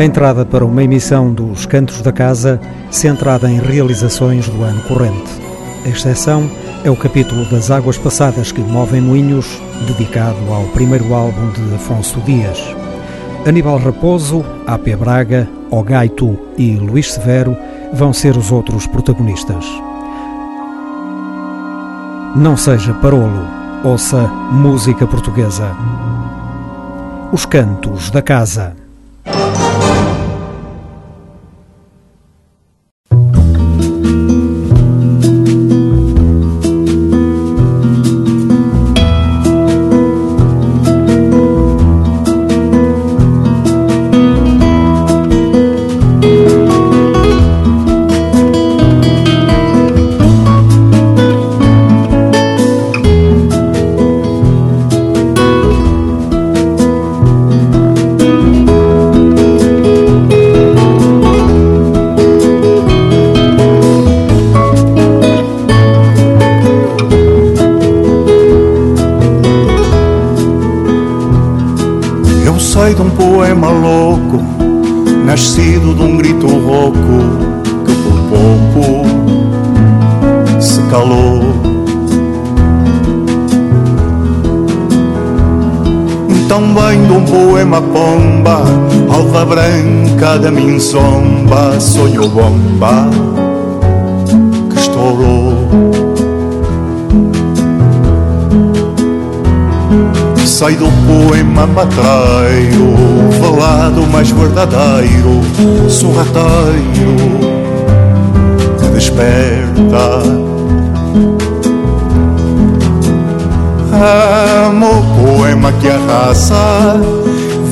Entrada 0.00 0.44
para 0.46 0.64
uma 0.64 0.84
emissão 0.84 1.32
dos 1.32 1.66
Cantos 1.66 2.02
da 2.02 2.12
Casa, 2.12 2.60
centrada 2.88 3.50
em 3.50 3.58
realizações 3.58 4.48
do 4.48 4.62
ano 4.62 4.80
corrente. 4.82 5.28
A 5.84 5.88
exceção 5.88 6.48
é 6.84 6.90
o 6.90 6.94
capítulo 6.94 7.44
das 7.46 7.68
Águas 7.68 7.98
Passadas 7.98 8.52
que 8.52 8.60
movem 8.60 9.00
moinhos, 9.00 9.60
dedicado 9.88 10.38
ao 10.52 10.62
primeiro 10.68 11.12
álbum 11.12 11.50
de 11.50 11.74
Afonso 11.74 12.20
Dias. 12.20 12.62
Aníbal 13.44 13.78
Raposo, 13.78 14.44
AP 14.68 14.94
Braga, 14.96 15.48
Ogaito 15.68 16.38
e 16.56 16.76
Luís 16.76 17.12
Severo 17.12 17.56
vão 17.92 18.12
ser 18.12 18.36
os 18.36 18.52
outros 18.52 18.86
protagonistas. 18.86 19.64
Não 22.36 22.56
seja 22.56 22.94
parolo, 22.94 23.44
ouça 23.82 24.28
música 24.52 25.08
portuguesa. 25.08 25.72
Os 27.32 27.44
Cantos 27.44 28.12
da 28.12 28.22
Casa. 28.22 28.87
Sombra 92.08 92.22
sonho 92.22 92.28
bomba 92.28 93.10
que 94.70 94.78
estourou. 94.78 95.68
Sai 100.44 100.74
do 100.74 100.86
poema 101.06 101.66
matreiro, 101.66 102.94
falado 103.40 104.06
mais 104.10 104.30
verdadeiro, 104.30 105.40
sorrateiro 105.88 107.16
que 108.80 108.88
desperta. 108.88 110.22
Amo 114.66 114.86
o 114.86 115.36
poema 115.36 115.72
que 115.72 115.88
arrasa 115.88 117.17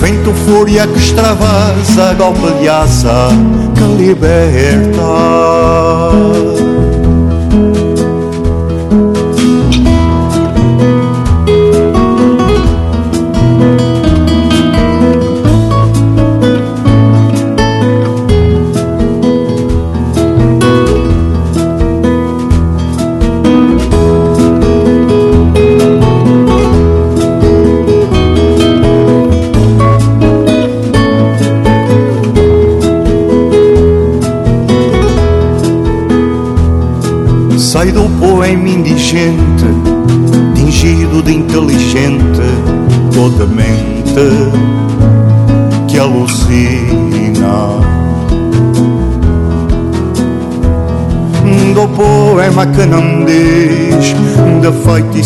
Vento 0.01 0.33
fúria 0.47 0.87
que 0.87 0.99
extravasa, 0.99 2.15
golpe 2.19 2.51
de 2.61 2.69
asa 2.69 3.29
que 3.75 4.03
liberta. 4.03 5.03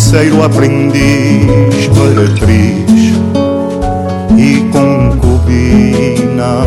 Feiticeiro 0.01 0.43
aprendiz, 0.43 1.87
meretriz 1.95 3.13
e 4.35 4.67
concubina. 4.71 6.63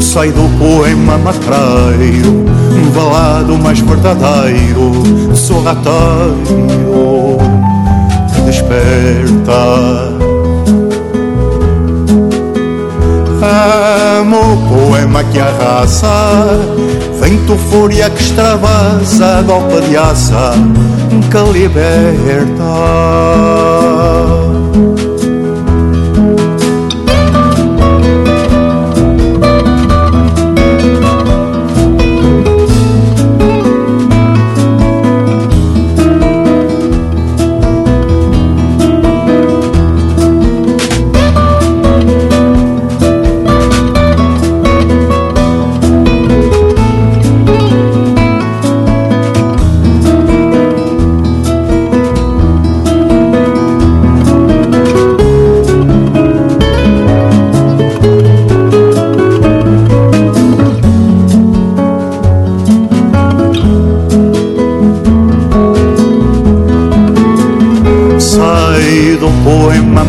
Sai 0.00 0.30
do 0.32 0.48
poema 0.58 1.18
matreiro 1.18 2.46
valado 2.94 3.58
mais 3.58 3.80
verdadeiro, 3.80 5.34
sorrateiro 5.34 5.92
que 8.34 8.40
Amo 13.44 14.54
o 14.54 14.56
poema 14.68 15.24
que 15.24 15.40
arrasa, 15.40 16.08
vento 17.20 17.56
fúria 17.56 18.08
que 18.08 18.22
extravasa, 18.22 19.42
golpe 19.42 19.80
de 19.80 19.96
asa 19.96 20.54
que 21.32 21.52
liberta. 21.52 22.62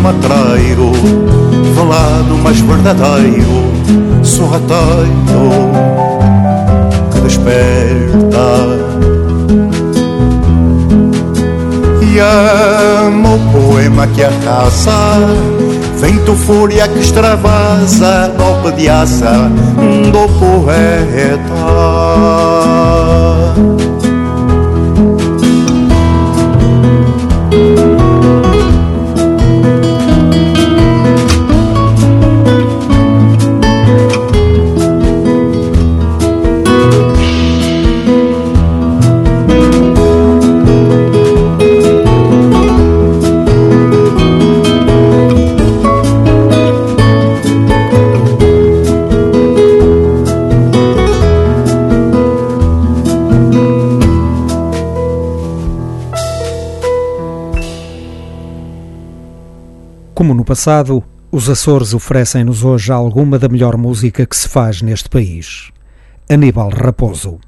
Matreiro, 0.03 0.91
falado 1.77 2.37
mais 2.43 2.59
verdadeiro, 2.59 3.71
sorrateiro 4.21 5.71
que 7.09 7.21
desperta. 7.21 8.43
E 12.01 12.19
amo 12.19 13.35
o 13.35 13.39
poema 13.53 14.05
que 14.07 14.23
arrasa, 14.23 14.91
vento 15.97 16.35
fúria 16.35 16.85
que 16.89 16.99
extravasa, 16.99 18.29
golpe 18.37 18.73
de 18.73 18.89
asa 18.89 19.49
do 20.11 20.27
poeta. 20.37 21.43
No 60.43 60.45
passado, 60.45 61.01
os 61.31 61.49
Açores 61.49 61.93
oferecem-nos 61.93 62.65
hoje 62.65 62.91
alguma 62.91 63.39
da 63.39 63.47
melhor 63.47 63.77
música 63.77 64.25
que 64.25 64.35
se 64.35 64.49
faz 64.49 64.81
neste 64.81 65.07
país. 65.07 65.71
Aníbal 66.29 66.69
Raposo. 66.69 67.39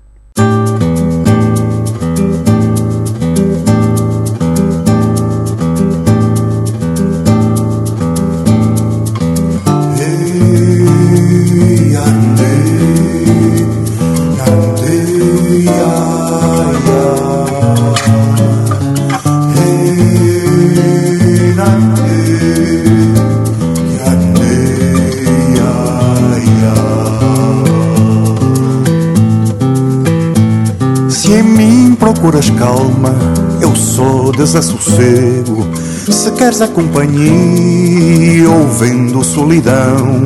Procuras 32.26 32.50
calma, 32.52 33.14
eu 33.62 33.76
sou 33.76 34.32
desassossego. 34.32 35.68
Se 36.12 36.32
queres 36.32 36.60
a 36.60 36.68
companhia, 36.68 38.50
ouvindo 38.50 39.24
solidão, 39.24 40.26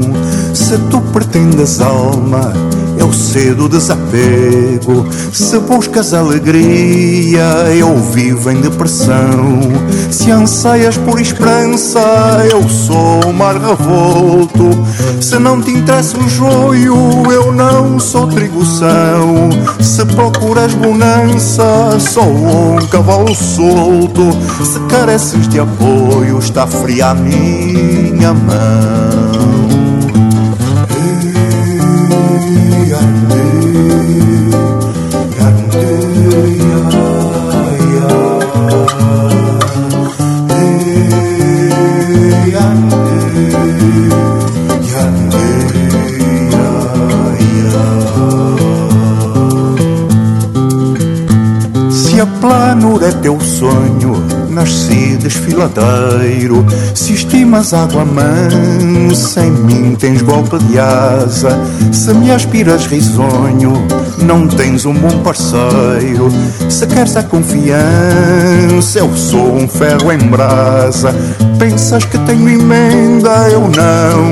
se 0.53 0.77
tu 0.89 1.01
pretendes 1.11 1.81
alma, 1.81 2.53
eu 3.09 3.13
cedo 3.13 3.67
desapego. 3.67 5.07
Se 5.33 5.57
buscas 5.59 6.13
alegria, 6.13 7.43
eu 7.75 7.95
vivo 7.97 8.51
em 8.51 8.61
depressão. 8.61 9.59
Se 10.11 10.29
anseias 10.29 10.95
por 10.97 11.19
esperança, 11.19 11.99
eu 12.51 12.69
sou 12.69 13.25
o 13.25 13.33
mar 13.33 13.55
revolto. 13.55 14.69
Se 15.19 15.39
não 15.39 15.59
te 15.59 15.71
interessa 15.71 16.17
o 16.19 16.29
joio, 16.29 16.95
eu 17.31 17.51
não 17.51 17.99
sou 17.99 18.27
trigoção. 18.27 19.49
Se 19.81 20.05
procuras 20.05 20.73
bonança, 20.75 21.99
sou 21.99 22.31
um 22.31 22.87
cavalo 22.87 23.33
solto. 23.33 24.29
Se 24.63 24.79
careces 24.81 25.47
de 25.47 25.59
apoio, 25.59 26.37
está 26.37 26.67
fria 26.67 27.07
a 27.07 27.15
minha 27.15 28.33
mão. 28.33 29.68
Planura 52.39 53.07
é 53.07 53.11
teu 53.11 53.39
sonho, 53.39 54.13
nasci 54.49 55.17
desfiladeiro. 55.17 56.65
Se 56.93 57.13
estimas 57.13 57.73
água 57.73 58.05
mansa, 58.05 59.45
em 59.45 59.51
mim 59.51 59.95
tens 59.95 60.21
golpe 60.21 60.57
de 60.65 60.79
asa. 60.79 61.59
Se 61.91 62.13
me 62.13 62.31
aspiras 62.31 62.85
risonho, 62.87 63.73
não 64.21 64.47
tens 64.47 64.85
um 64.85 64.93
bom 64.93 65.19
parceiro. 65.23 66.31
Se 66.69 66.85
queres 66.87 67.15
a 67.15 67.23
confiança, 67.23 68.99
eu 68.99 69.15
sou 69.15 69.55
um 69.55 69.67
ferro 69.67 70.11
em 70.11 70.17
brasa. 70.17 71.13
Pensas 71.57 72.05
que 72.05 72.17
tenho 72.19 72.47
emenda, 72.47 73.49
eu 73.49 73.69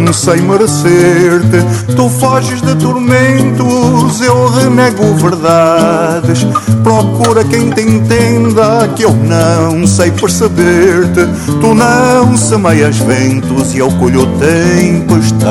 não 0.02 0.14
sei 0.14 0.42
merecer-te. 0.42 1.94
Tu 1.94 2.10
foges 2.10 2.62
de 2.62 2.76
tormentos, 2.76 4.22
eu 4.22 4.50
renego 4.50 5.14
verdades. 5.16 6.46
Procura 6.88 7.44
quem 7.44 7.70
te 7.70 7.82
entenda 7.82 8.88
que 8.96 9.04
eu 9.04 9.14
não 9.14 9.86
sei 9.86 10.10
perceber-te. 10.10 11.28
Tu 11.60 11.74
não 11.74 12.38
semeias 12.38 12.96
ventos 13.00 13.76
e 13.76 13.80
eu 13.80 13.92
colho 13.98 14.26
tempestade. 14.38 15.48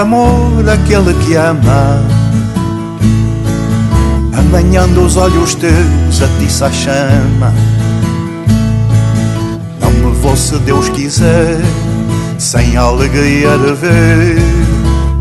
Amor 0.00 0.68
aquele 0.68 1.12
que 1.24 1.34
ama. 1.34 2.02
Amanhando 4.36 5.04
os 5.04 5.16
olhos 5.16 5.54
teus, 5.54 6.22
atiça 6.22 6.66
a 6.66 6.72
chama. 6.72 7.52
Não 9.80 9.90
me 9.90 10.16
vou 10.16 10.36
se 10.36 10.58
Deus 10.60 10.88
quiser, 10.88 11.60
sem 12.38 12.76
alegria 12.76 13.58
de 13.58 13.74
ver 13.74 14.38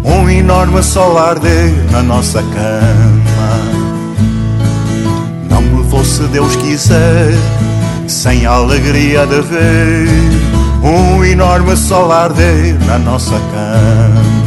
um 0.04 0.30
enorme 0.30 0.82
sol 0.82 1.18
arder 1.18 1.74
na 1.92 2.02
nossa 2.02 2.42
cama. 2.42 3.60
Não 5.50 5.62
me 5.62 5.84
vou 5.84 6.06
se 6.06 6.24
Deus 6.24 6.56
quiser, 6.56 7.34
sem 8.08 8.46
alegria 8.46 9.28
de 9.28 9.42
ver 9.42 10.08
um 10.82 11.24
enorme 11.26 11.76
sol 11.76 12.12
arder 12.12 12.78
na 12.86 12.98
nossa 12.98 13.36
cama. 13.36 14.39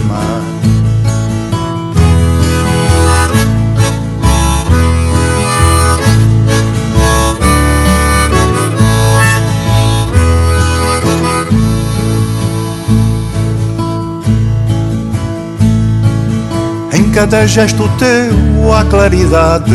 Cada 17.13 17.47
gesto 17.47 17.89
teu 17.99 18.73
há 18.73 18.85
claridade, 18.85 19.73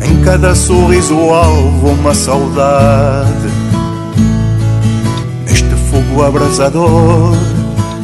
em 0.00 0.22
cada 0.22 0.54
sorriso 0.54 1.14
alvo 1.30 1.88
uma 1.88 2.14
saudade. 2.14 3.66
Fogo 5.96 6.24
abrasador, 6.24 7.34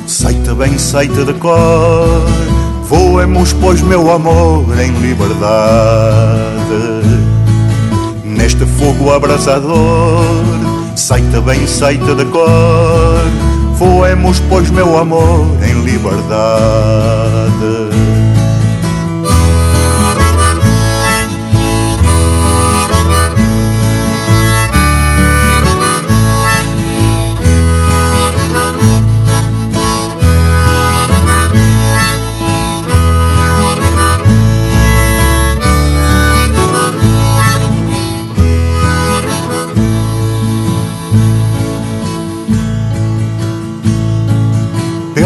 sei-te 0.06 0.54
bem, 0.54 0.78
sei-te 0.78 1.24
de 1.24 1.34
cor, 1.34 2.22
voemos, 2.88 3.52
pois, 3.54 3.82
meu 3.82 4.10
amor, 4.10 4.64
em 4.80 4.92
liberdade. 4.92 5.42
Neste 8.24 8.64
fogo 8.64 9.12
abrasador, 9.12 10.24
sei-te 10.96 11.40
bem, 11.40 11.66
sei-te 11.66 12.14
de 12.14 12.24
cor, 12.26 13.11
voemos, 13.72 14.40
pois, 14.48 14.70
meu 14.70 14.98
amor, 14.98 15.46
em 15.62 15.82
liberdade. 15.82 16.22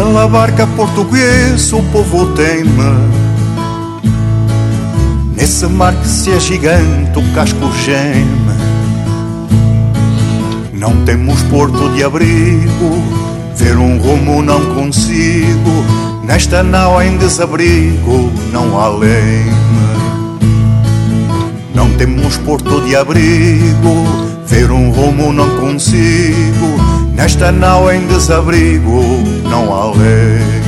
Naquela 0.07 0.27
barca 0.29 0.65
portuguesa 0.67 1.75
o 1.75 1.83
povo 1.91 2.27
teme 2.27 2.71
Nesse 5.35 5.67
mar 5.67 5.93
que 5.93 6.07
se 6.07 6.31
é 6.31 6.39
gigante 6.39 7.19
o 7.19 7.33
casco 7.33 7.69
geme. 7.83 8.25
Não 10.71 11.03
temos 11.03 11.43
porto 11.43 11.89
de 11.89 12.05
abrigo 12.05 13.03
Ver 13.53 13.77
um 13.77 13.97
rumo 13.97 14.41
não 14.41 14.73
consigo. 14.75 15.83
Nesta 16.23 16.63
nau 16.63 17.01
em 17.01 17.17
desabrigo 17.17 18.31
não 18.53 18.79
há 18.79 18.87
leme. 18.87 19.51
Não 21.75 21.91
temos 21.97 22.37
porto 22.37 22.79
de 22.85 22.95
abrigo 22.95 24.05
Ver 24.47 24.71
um 24.71 24.89
rumo 24.89 25.33
não 25.33 25.49
consigo 25.59 26.86
Nesta 27.17 27.51
nau 27.51 27.91
em 27.91 28.05
desabrigo 28.05 29.01
não 29.49 29.73
há 29.73 29.91
leme 29.91 30.61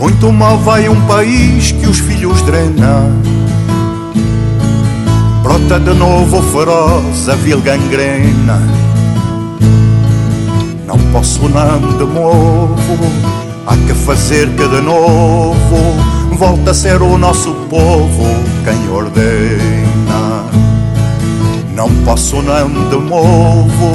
Muito 0.00 0.32
mal 0.32 0.58
vai 0.58 0.88
um 0.88 1.00
país 1.06 1.70
que 1.70 1.86
os 1.86 2.00
filhos 2.00 2.42
drena. 2.42 3.08
Brota 5.44 5.78
de 5.78 5.94
novo 5.94 6.42
feroz 6.42 7.28
a 7.28 7.36
vil 7.36 7.60
gangrena 7.60 8.60
posso 11.14 11.48
não 11.48 11.78
de 11.96 12.04
novo 12.04 12.76
Há 13.68 13.76
que 13.76 13.94
fazer 13.94 14.48
que 14.48 14.66
de 14.66 14.80
novo 14.80 15.54
Volta 16.36 16.72
a 16.72 16.74
ser 16.74 17.00
o 17.00 17.16
nosso 17.16 17.54
povo 17.70 18.26
quem 18.64 18.90
ordena 18.90 20.44
Não 21.72 21.88
posso 22.04 22.42
não 22.42 22.68
de 22.90 22.96
novo 22.96 23.92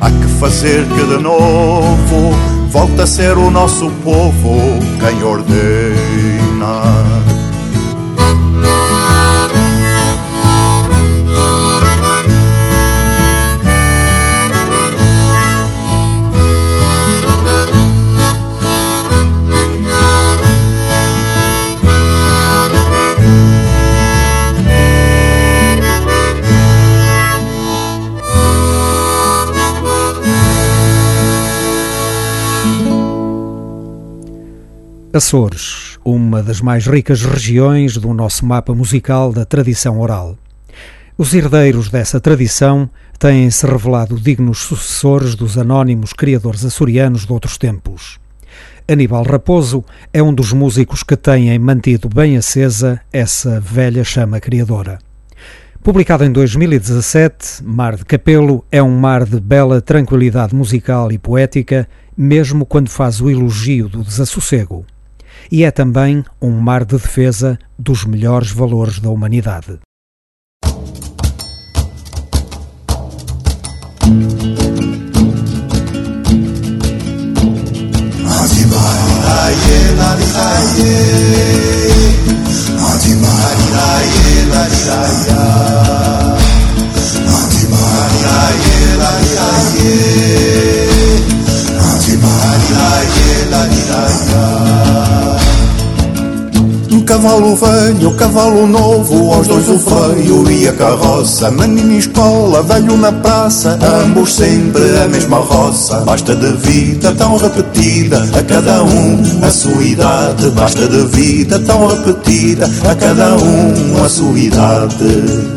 Há 0.00 0.10
que 0.10 0.26
fazer 0.40 0.86
que 0.86 1.04
de 1.04 1.22
novo 1.22 2.34
volta 2.70 3.02
a 3.02 3.06
ser 3.06 3.36
o 3.38 3.50
nosso 3.50 3.90
povo 4.04 4.58
quem 5.00 5.22
ordena. 5.22 7.05
Açores, 35.16 35.98
uma 36.04 36.42
das 36.42 36.60
mais 36.60 36.86
ricas 36.86 37.22
regiões 37.22 37.96
do 37.96 38.12
nosso 38.12 38.44
mapa 38.44 38.74
musical 38.74 39.32
da 39.32 39.46
tradição 39.46 39.98
oral. 39.98 40.36
Os 41.16 41.32
herdeiros 41.32 41.88
dessa 41.88 42.20
tradição 42.20 42.90
têm-se 43.18 43.66
revelado 43.66 44.20
dignos 44.20 44.58
sucessores 44.58 45.34
dos 45.34 45.56
anónimos 45.56 46.12
criadores 46.12 46.66
açorianos 46.66 47.24
de 47.24 47.32
outros 47.32 47.56
tempos. 47.56 48.18
Aníbal 48.86 49.22
Raposo 49.22 49.82
é 50.12 50.22
um 50.22 50.34
dos 50.34 50.52
músicos 50.52 51.02
que 51.02 51.16
têm 51.16 51.58
mantido 51.58 52.10
bem 52.10 52.36
acesa 52.36 53.00
essa 53.10 53.58
velha 53.58 54.04
chama 54.04 54.38
criadora. 54.38 54.98
Publicado 55.82 56.24
em 56.24 56.30
2017, 56.30 57.64
Mar 57.64 57.96
de 57.96 58.04
Capelo 58.04 58.62
é 58.70 58.82
um 58.82 58.98
mar 58.98 59.24
de 59.24 59.40
bela 59.40 59.80
tranquilidade 59.80 60.54
musical 60.54 61.10
e 61.10 61.16
poética, 61.16 61.88
mesmo 62.14 62.66
quando 62.66 62.90
faz 62.90 63.22
o 63.22 63.30
elogio 63.30 63.88
do 63.88 64.04
desassossego 64.04 64.84
e 65.50 65.64
é 65.64 65.70
também 65.70 66.24
um 66.40 66.52
mar 66.52 66.84
de 66.84 66.96
defesa 66.96 67.58
dos 67.78 68.04
melhores 68.04 68.50
valores 68.50 68.98
da 68.98 69.10
humanidade. 69.10 69.78
Cavalo 97.06 97.54
velho, 97.54 98.14
cavalo 98.16 98.66
novo, 98.66 99.32
aos 99.32 99.46
dois 99.46 99.68
o 99.68 99.78
freio 99.78 100.50
e 100.50 100.68
a 100.68 100.72
carroça. 100.72 101.50
Menino 101.52 101.96
escola, 101.96 102.62
velho 102.62 102.96
na 102.96 103.12
praça, 103.12 103.78
ambos 104.04 104.34
sempre 104.34 104.82
a 104.98 105.08
mesma 105.08 105.38
roça. 105.38 106.00
Basta 106.00 106.34
de 106.34 106.52
vida 106.52 107.12
tão 107.12 107.36
repetida, 107.36 108.28
a 108.36 108.42
cada 108.42 108.82
um 108.82 109.22
a 109.42 109.50
sua 109.50 109.82
idade. 109.82 110.50
Basta 110.50 110.86
de 110.88 111.06
vida 111.06 111.58
tão 111.60 111.86
repetida, 111.86 112.68
a 112.90 112.94
cada 112.94 113.36
um 113.36 114.04
a 114.04 114.08
sua 114.08 114.38
idade. 114.38 115.56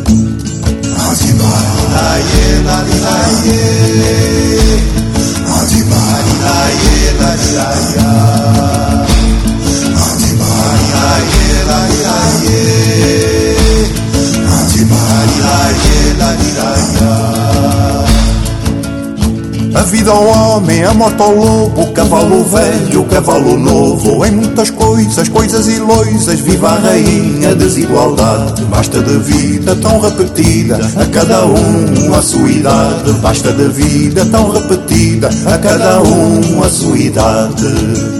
A 19.76 19.84
vida 19.84 20.12
ao 20.12 20.26
homem, 20.26 20.84
a 20.84 20.94
morte 20.94 21.22
ao 21.22 21.34
lobo, 21.34 21.82
o 21.82 21.92
cavalo 21.94 22.44
velho, 22.44 23.02
o 23.02 23.06
cavalo 23.06 23.58
novo. 23.58 24.26
Em 24.26 24.32
muitas 24.32 24.70
coisas, 24.72 25.30
coisas 25.30 25.68
e 25.68 25.80
loisas, 25.80 26.40
viva 26.40 26.70
a 26.70 26.80
rainha 26.80 27.56
desigualdade. 27.56 28.64
Basta 28.66 29.02
de 29.02 29.18
vida 29.20 29.76
tão 29.76 30.00
repetida, 30.02 30.80
a 30.98 31.06
cada 31.06 31.46
um 31.46 32.14
a 32.14 32.22
sua 32.22 32.50
idade. 32.50 33.12
Basta 33.22 33.54
de 33.54 33.68
vida 33.70 34.26
tão 34.26 34.52
repetida, 34.52 35.30
a 35.46 35.58
cada 35.58 36.02
um 36.02 36.64
a 36.64 36.70
sua 36.70 36.98
idade. 36.98 38.20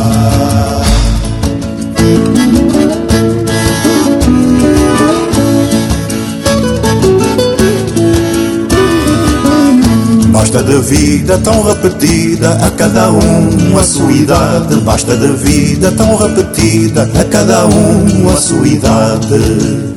Basta 10.41 10.63
de 10.63 10.75
vida 10.79 11.37
tão 11.37 11.61
repetida, 11.61 12.53
a 12.65 12.71
cada 12.71 13.11
um 13.11 13.77
a 13.77 13.83
sua 13.83 14.11
idade. 14.11 14.75
Basta 14.81 15.15
de 15.15 15.27
vida 15.33 15.91
tão 15.91 16.17
repetida, 16.17 17.03
a 17.03 17.23
cada 17.25 17.67
um 17.67 18.27
a 18.27 18.37
sua 18.37 18.67
idade. 18.67 19.91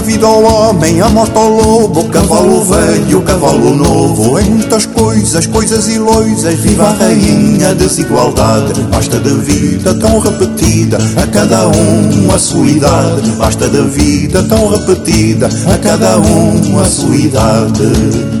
Vida 0.00 0.26
ao 0.26 0.42
homem, 0.42 1.00
a 1.00 1.08
moto 1.08 1.36
ao 1.36 1.50
lobo, 1.50 2.04
cavalo 2.08 2.62
velho, 2.64 3.18
o 3.18 3.22
cavalo 3.22 3.74
novo. 3.74 4.38
Em 4.38 4.50
muitas 4.50 4.86
coisas, 4.86 5.46
coisas 5.46 5.88
e 5.88 5.98
loisas, 5.98 6.54
viva 6.54 6.84
a 6.84 6.92
rainha 6.92 7.74
desigualdade. 7.74 8.80
Basta 8.82 9.18
da 9.18 9.34
vida 9.34 9.94
tão 9.94 10.18
repetida, 10.18 10.98
a 11.16 11.26
cada 11.26 11.68
um 11.68 12.34
a 12.34 12.38
sua 12.38 12.66
idade. 12.66 13.30
Basta 13.32 13.68
da 13.68 13.82
vida 13.82 14.42
tão 14.44 14.68
repetida, 14.68 15.48
a 15.72 15.78
cada 15.78 16.18
um 16.18 16.80
a 16.80 16.84
sua 16.84 17.16
idade. 17.16 18.38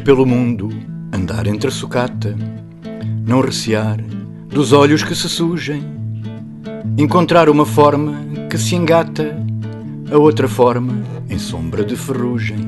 Pelo 0.00 0.24
mundo, 0.24 0.70
andar 1.12 1.46
entre 1.46 1.68
a 1.68 1.70
sucata, 1.70 2.34
não 3.26 3.40
recear 3.40 3.98
dos 4.48 4.72
olhos 4.72 5.02
que 5.02 5.14
se 5.14 5.28
sujem, 5.28 5.82
encontrar 6.96 7.48
uma 7.48 7.66
forma 7.66 8.14
que 8.48 8.56
se 8.56 8.74
engata, 8.74 9.36
a 10.10 10.16
outra 10.18 10.48
forma 10.48 11.02
em 11.28 11.38
sombra 11.38 11.84
de 11.84 11.96
ferrugem. 11.96 12.58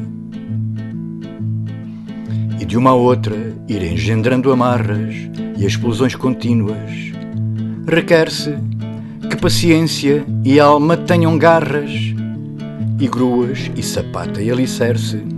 E 2.60 2.64
de 2.64 2.76
uma 2.76 2.90
a 2.90 2.94
outra 2.94 3.36
ir 3.68 3.82
engendrando 3.82 4.52
amarras 4.52 5.14
e 5.56 5.64
explosões 5.64 6.14
contínuas, 6.14 7.12
requer-se 7.86 8.54
que 9.28 9.36
paciência 9.36 10.24
e 10.44 10.60
alma 10.60 10.96
tenham 10.96 11.36
garras, 11.38 11.90
e 13.00 13.08
gruas 13.08 13.70
e 13.74 13.82
sapata 13.82 14.40
e 14.40 14.50
alicerce 14.50 15.31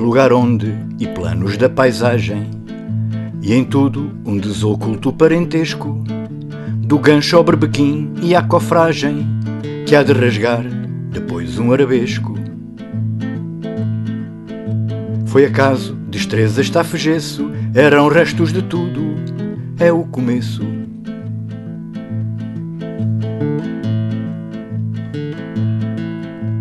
lugar 0.00 0.32
onde, 0.32 0.74
e 0.98 1.06
planos 1.06 1.56
da 1.56 1.68
paisagem, 1.68 2.50
e 3.42 3.52
em 3.54 3.64
tudo 3.64 4.10
um 4.24 4.38
desoculto 4.38 5.12
parentesco, 5.12 6.02
do 6.78 6.98
gancho 6.98 7.36
ao 7.36 7.44
berbequim 7.44 8.12
e 8.22 8.34
à 8.34 8.42
cofragem, 8.42 9.26
que 9.86 9.94
há 9.94 10.02
de 10.02 10.12
rasgar 10.12 10.64
depois 11.10 11.58
um 11.58 11.72
arabesco. 11.72 12.34
Foi 15.26 15.44
acaso, 15.44 15.94
destreza 16.08 16.60
está 16.60 16.82
fegeço, 16.82 17.50
eram 17.74 18.08
restos 18.08 18.52
de 18.52 18.62
tudo, 18.62 19.14
é 19.78 19.92
o 19.92 20.04
começo. 20.04 20.62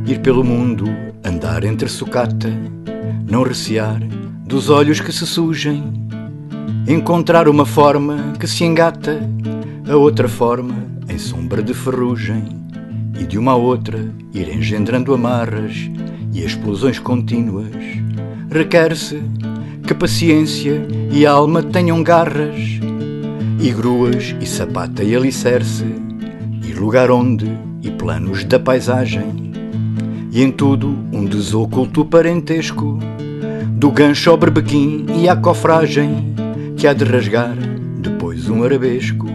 Ir 0.05 0.19
pelo 0.19 0.43
mundo, 0.43 0.85
andar 1.23 1.63
entre 1.63 1.87
sucata 1.87 2.49
não 3.29 3.43
recear 3.43 3.99
dos 4.45 4.69
olhos 4.69 4.99
que 4.99 5.11
se 5.11 5.25
sujem, 5.27 5.83
encontrar 6.87 7.47
uma 7.47 7.65
forma 7.65 8.33
que 8.39 8.47
se 8.47 8.63
engata, 8.63 9.19
a 9.87 9.95
outra 9.95 10.27
forma 10.27 10.73
em 11.07 11.17
sombra 11.17 11.61
de 11.61 11.73
ferrugem. 11.73 12.57
e 13.19 13.25
de 13.25 13.37
uma 13.37 13.51
a 13.51 13.55
outra 13.55 13.99
ir 14.33 14.47
engendrando 14.47 15.13
amarras 15.13 15.91
e 16.33 16.43
explosões 16.43 16.99
contínuas, 16.99 17.75
requer-se 18.49 19.21
que 19.85 19.93
paciência 19.93 20.87
e 21.11 21.25
alma 21.25 21.61
tenham 21.61 22.01
garras, 22.01 22.79
e 23.59 23.71
gruas 23.71 24.35
e 24.39 24.45
sapata 24.45 25.03
e 25.03 25.13
alicerce, 25.13 25.85
e 26.63 26.71
lugar 26.71 27.11
onde 27.11 27.51
e 27.81 27.91
planos 27.91 28.45
da 28.45 28.57
paisagem, 28.57 29.48
e 30.31 30.43
em 30.43 30.51
tudo 30.51 30.95
um 31.11 31.25
desoculto 31.25 32.05
parentesco, 32.05 32.99
do 33.71 33.91
gancho 33.91 34.29
ao 34.29 34.37
berbequim 34.37 35.05
e 35.15 35.27
à 35.27 35.35
cofragem, 35.35 36.33
que 36.77 36.87
há 36.87 36.93
de 36.93 37.03
rasgar 37.03 37.55
depois 37.99 38.49
um 38.49 38.63
arabesco. 38.63 39.27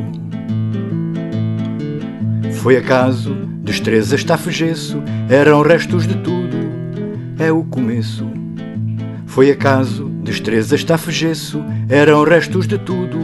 Foi 2.55 2.77
acaso, 2.77 3.35
destreza, 3.63 4.15
estafegeço, 4.15 5.03
eram 5.29 5.63
restos 5.63 6.07
de 6.07 6.15
tudo, 6.15 6.57
é 7.39 7.51
o 7.51 7.65
começo. 7.65 8.27
Foi 9.27 9.51
acaso, 9.51 10.09
destreza, 10.23 10.77
estafegeço, 10.77 11.63
eram 11.89 12.23
restos 12.25 12.67
de 12.69 12.79
tudo, 12.79 13.19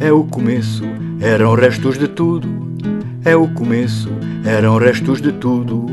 é 0.00 0.10
o 0.10 0.24
começo. 0.24 0.84
Eram 1.20 1.54
restos 1.54 1.96
de 1.96 2.08
tudo, 2.08 2.48
é 3.24 3.34
o 3.34 3.48
começo. 3.48 4.10
Eram 4.44 4.76
restos 4.76 5.20
de 5.20 5.32
tudo, 5.32 5.86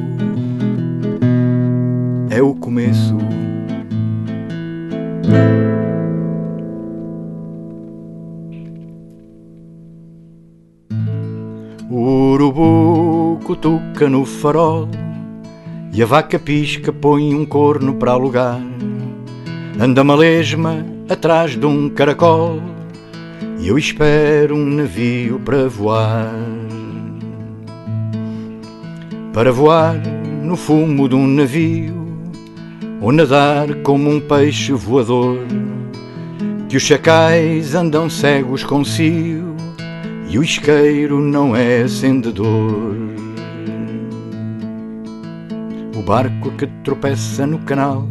é 2.36 2.42
o 2.42 2.56
começo. 2.56 3.16
O 11.92 12.32
urubu 12.32 13.40
cutuca 13.46 14.10
no 14.10 14.26
farol 14.26 14.90
e 15.94 16.02
a 16.02 16.08
vaca 16.08 16.40
pisca 16.40 16.92
põe 16.92 17.36
um 17.36 17.46
corno 17.46 17.94
para 17.94 18.14
alugar. 18.14 18.60
Anda 19.80 20.02
uma 20.02 20.16
lesma 20.16 20.84
atrás 21.08 21.56
de 21.56 21.66
um 21.68 21.88
caracol 21.88 22.60
e 23.60 23.68
eu 23.68 23.78
espero 23.78 24.56
um 24.56 24.66
navio 24.66 25.40
para 25.40 25.70
voar. 25.70 26.34
Para 29.32 29.52
voar 29.52 30.02
no 30.42 30.56
fumo 30.56 31.08
de 31.08 31.14
um 31.14 31.28
navio 31.28 32.03
ou 33.04 33.12
nadar 33.12 33.68
como 33.84 34.10
um 34.10 34.20
peixe 34.22 34.72
voador. 34.72 35.38
Que 36.70 36.78
os 36.78 36.84
chacais 36.84 37.76
andam 37.76 38.10
cegos 38.10 38.64
consigo 38.64 39.58
e 40.30 40.40
o 40.40 40.44
isqueiro 40.44 41.20
não 41.20 41.54
é 41.54 41.82
acendedor. 41.82 42.96
O 45.96 46.02
barco 46.02 46.50
que 46.52 46.66
tropeça 46.84 47.46
no 47.46 47.60
canal, 47.60 48.08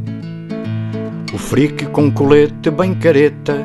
o 1.32 1.38
frique 1.38 1.86
com 1.86 2.10
colete 2.10 2.70
bem 2.70 2.94
careta, 2.94 3.64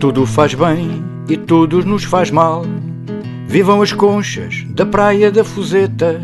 tudo 0.00 0.24
faz 0.24 0.54
bem 0.54 1.04
e 1.28 1.36
tudo 1.36 1.84
nos 1.84 2.02
faz 2.02 2.30
mal. 2.30 2.64
Vivam 3.46 3.82
as 3.82 3.92
conchas 3.92 4.64
da 4.70 4.86
praia 4.86 5.30
da 5.30 5.44
Fuseta, 5.44 6.20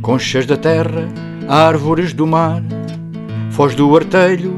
conchas 0.00 0.46
da 0.46 0.56
terra, 0.56 1.08
árvores 1.48 2.14
do 2.14 2.26
mar, 2.26 2.62
foz 3.54 3.76
do 3.76 3.96
artelho, 3.96 4.52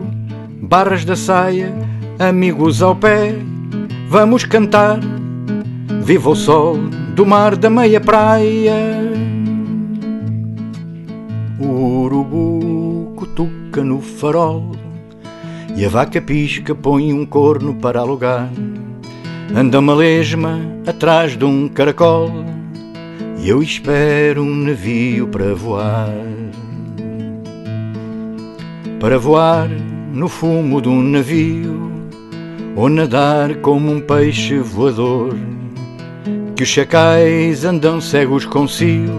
barras 0.63 1.05
da 1.05 1.15
saia, 1.15 1.71
amigos 2.19 2.81
ao 2.81 2.97
pé, 2.97 3.35
vamos 4.09 4.43
cantar. 4.47 4.99
Viva 6.03 6.31
o 6.31 6.35
sol 6.35 6.79
do 7.15 7.27
mar 7.27 7.57
da 7.57 7.69
meia 7.69 8.01
praia. 8.01 8.73
O 11.61 12.05
urubu 12.05 13.13
cutuca 13.17 13.85
no 13.85 14.01
farol 14.01 14.73
e 15.77 15.85
a 15.85 15.91
vaca 15.91 16.23
pisca 16.23 16.75
põe 16.75 17.13
um 17.13 17.27
corno 17.27 17.75
para 17.75 18.01
alugar. 18.01 18.49
Anda 19.55 19.79
uma 19.79 19.95
lesma 19.95 20.59
atrás 20.87 21.37
de 21.37 21.45
um 21.45 21.69
caracol 21.69 22.31
e 23.37 23.47
eu 23.47 23.63
espero 23.63 24.43
um 24.43 24.55
navio 24.55 25.29
para 25.29 25.55
voar. 25.55 26.36
Para 28.99 29.19
voar 29.19 29.69
no 30.13 30.29
fumo 30.29 30.81
de 30.81 30.89
um 30.89 31.03
navio 31.03 31.93
ou 32.75 32.89
nadar 32.89 33.57
como 33.57 33.93
um 33.93 34.01
peixe 34.01 34.59
voador. 34.59 35.37
Que 36.55 36.63
os 36.63 36.69
chacais 36.69 37.65
andam 37.65 38.01
cegos 38.01 38.47
consigo 38.47 39.13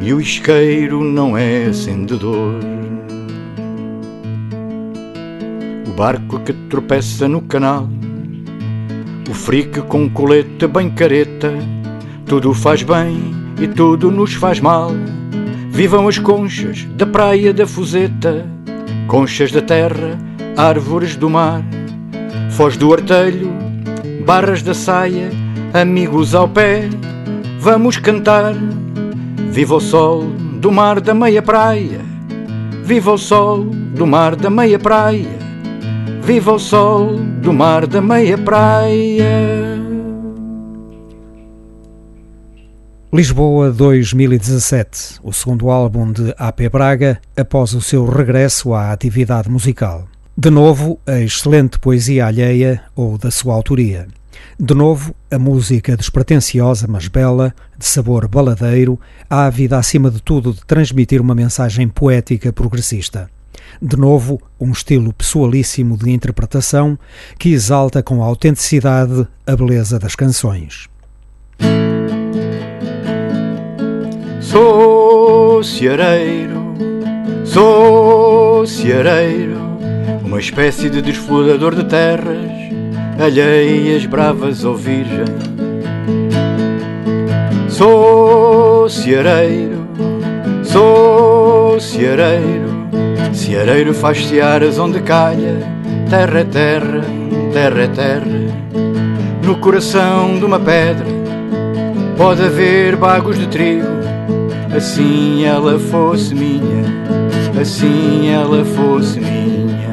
e 0.00 0.12
o 0.12 0.20
isqueiro 0.20 1.02
não 1.02 1.36
é 1.36 1.66
acendedor. 1.66 2.54
O 5.86 5.90
barco 5.96 6.38
que 6.40 6.52
tropeça 6.52 7.26
no 7.26 7.42
canal, 7.42 7.88
o 9.28 9.34
frique 9.34 9.80
com 9.82 10.08
colete 10.08 10.68
bem 10.68 10.88
careta, 10.90 11.52
tudo 12.26 12.54
faz 12.54 12.84
bem 12.84 13.34
e 13.60 13.66
tudo 13.66 14.10
nos 14.10 14.34
faz 14.34 14.60
mal. 14.60 14.92
Vivam 15.70 16.06
as 16.06 16.18
conchas 16.18 16.84
da 16.96 17.06
praia 17.06 17.52
da 17.52 17.66
Fuseta, 17.66 18.46
conchas 19.08 19.50
da 19.50 19.62
terra, 19.62 20.18
árvores 20.54 21.16
do 21.16 21.30
mar, 21.30 21.64
foz 22.50 22.76
do 22.76 22.92
artelho, 22.92 23.50
barras 24.24 24.62
da 24.62 24.74
saia, 24.74 25.30
amigos 25.72 26.34
ao 26.34 26.46
pé, 26.46 26.88
vamos 27.58 27.96
cantar. 27.96 28.54
Viva 29.50 29.76
o 29.76 29.80
sol 29.80 30.24
do 30.60 30.70
mar 30.70 31.00
da 31.00 31.14
meia 31.14 31.40
praia, 31.40 32.00
viva 32.84 33.12
o 33.12 33.18
sol 33.18 33.64
do 33.64 34.06
mar 34.06 34.36
da 34.36 34.50
meia 34.50 34.78
praia, 34.78 35.38
viva 36.22 36.52
o 36.52 36.58
sol 36.58 37.16
do 37.40 37.52
mar 37.52 37.86
da 37.86 38.02
meia 38.02 38.36
praia. 38.36 39.67
Lisboa 43.10 43.72
2017, 43.72 45.20
o 45.22 45.32
segundo 45.32 45.70
álbum 45.70 46.12
de 46.12 46.34
AP 46.36 46.68
Braga 46.70 47.18
após 47.34 47.72
o 47.72 47.80
seu 47.80 48.04
regresso 48.04 48.74
à 48.74 48.92
atividade 48.92 49.48
musical. 49.48 50.06
De 50.36 50.50
novo, 50.50 51.00
a 51.06 51.18
excelente 51.18 51.78
poesia 51.78 52.26
alheia 52.26 52.82
ou 52.94 53.16
da 53.16 53.30
sua 53.30 53.54
autoria. 53.54 54.06
De 54.60 54.74
novo, 54.74 55.14
a 55.30 55.38
música 55.38 55.96
despretensiosa, 55.96 56.86
mas 56.86 57.08
bela, 57.08 57.54
de 57.78 57.86
sabor 57.86 58.28
baladeiro, 58.28 59.00
ávida 59.30 59.78
acima 59.78 60.10
de 60.10 60.20
tudo 60.20 60.52
de 60.52 60.62
transmitir 60.66 61.22
uma 61.22 61.34
mensagem 61.34 61.88
poética 61.88 62.52
progressista. 62.52 63.30
De 63.80 63.96
novo, 63.96 64.38
um 64.60 64.70
estilo 64.70 65.14
pessoalíssimo 65.14 65.96
de 65.96 66.10
interpretação 66.10 66.98
que 67.38 67.54
exalta 67.54 68.02
com 68.02 68.22
autenticidade 68.22 69.26
a 69.46 69.56
beleza 69.56 69.98
das 69.98 70.14
canções. 70.14 70.90
Sou 74.50 75.62
ceareiro, 75.62 76.72
sou 77.44 78.66
ceareiro, 78.66 79.58
uma 80.24 80.40
espécie 80.40 80.88
de 80.88 81.02
desflorador 81.02 81.74
de 81.74 81.84
terras, 81.84 82.50
alheias, 83.22 84.06
bravas 84.06 84.64
ou 84.64 84.74
virgem. 84.74 85.26
Sou 87.68 88.88
ceareiro, 88.88 89.86
sou 90.64 91.78
ceareiro, 91.78 92.88
ceareiro 93.34 93.92
faz 93.92 94.26
searas 94.26 94.78
onde 94.78 95.00
calha, 95.00 95.58
terra 96.08 96.40
é 96.40 96.44
terra, 96.44 97.04
terra 97.52 97.82
é 97.82 97.88
terra, 97.88 99.44
no 99.44 99.56
coração 99.56 100.38
de 100.38 100.44
uma 100.46 100.58
pedra 100.58 101.18
pode 102.16 102.42
haver 102.42 102.96
bagos 102.96 103.38
de 103.38 103.46
trigo 103.46 103.97
assim 104.74 105.44
ela 105.44 105.78
fosse 105.78 106.34
minha, 106.34 106.84
assim 107.60 108.28
ela 108.28 108.64
fosse 108.64 109.20
minha. 109.20 109.88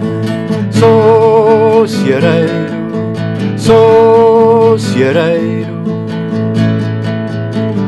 Sou 0.71 1.87
ceareiro, 1.87 2.73
sou 3.57 4.77
ceareiro, 4.77 5.83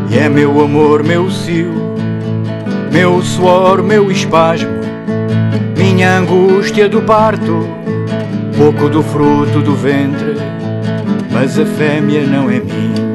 e 0.10 0.17
é 0.17 0.30
meu 0.30 0.62
amor, 0.62 1.04
meu 1.04 1.30
cio, 1.30 1.73
meu 2.91 3.21
suor, 3.21 3.84
meu 3.84 4.10
espasmo, 4.10 4.69
minha 5.78 6.17
angústia 6.17 6.88
do 6.88 7.02
parto, 7.02 7.67
pouco 8.58 8.89
do 8.89 9.04
fruto 9.04 9.62
do 9.62 9.76
ventre, 9.76 10.36
mas 11.32 11.60
a 11.60 11.65
fêmea 11.65 12.26
não 12.26 12.50
é 12.50 12.60
minha. 12.60 13.08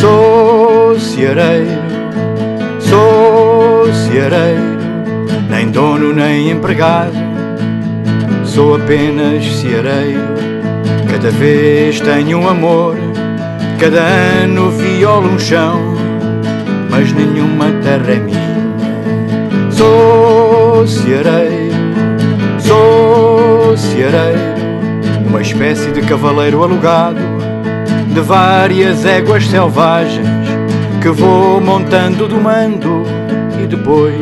Sou 0.00 0.98
ceareiro 0.98 1.89
Sou 2.90 3.86
ceareiro, 3.94 4.80
nem 5.48 5.70
dono 5.70 6.12
nem 6.12 6.50
empregado, 6.50 7.14
sou 8.44 8.74
apenas 8.74 9.44
ceareiro. 9.46 10.34
Cada 11.08 11.30
vez 11.30 12.00
tenho 12.00 12.38
um 12.38 12.48
amor, 12.48 12.96
cada 13.78 14.00
ano 14.00 14.72
viola 14.72 15.28
um 15.28 15.38
chão, 15.38 15.94
mas 16.90 17.12
nenhuma 17.12 17.66
terra 17.80 18.10
é 18.12 18.18
minha. 18.18 19.70
Sou 19.70 20.84
ceareiro, 20.84 21.76
sou 22.58 23.76
ceareiro, 23.76 24.40
uma 25.28 25.40
espécie 25.40 25.92
de 25.92 26.00
cavaleiro 26.00 26.64
alugado 26.64 27.20
de 28.12 28.20
várias 28.20 29.04
éguas 29.04 29.46
selvagens 29.46 30.39
que 31.00 31.08
vou 31.08 31.62
montando 31.62 32.28
do 32.28 32.38
mando 32.38 33.04
e 33.58 33.66
depois, 33.66 34.14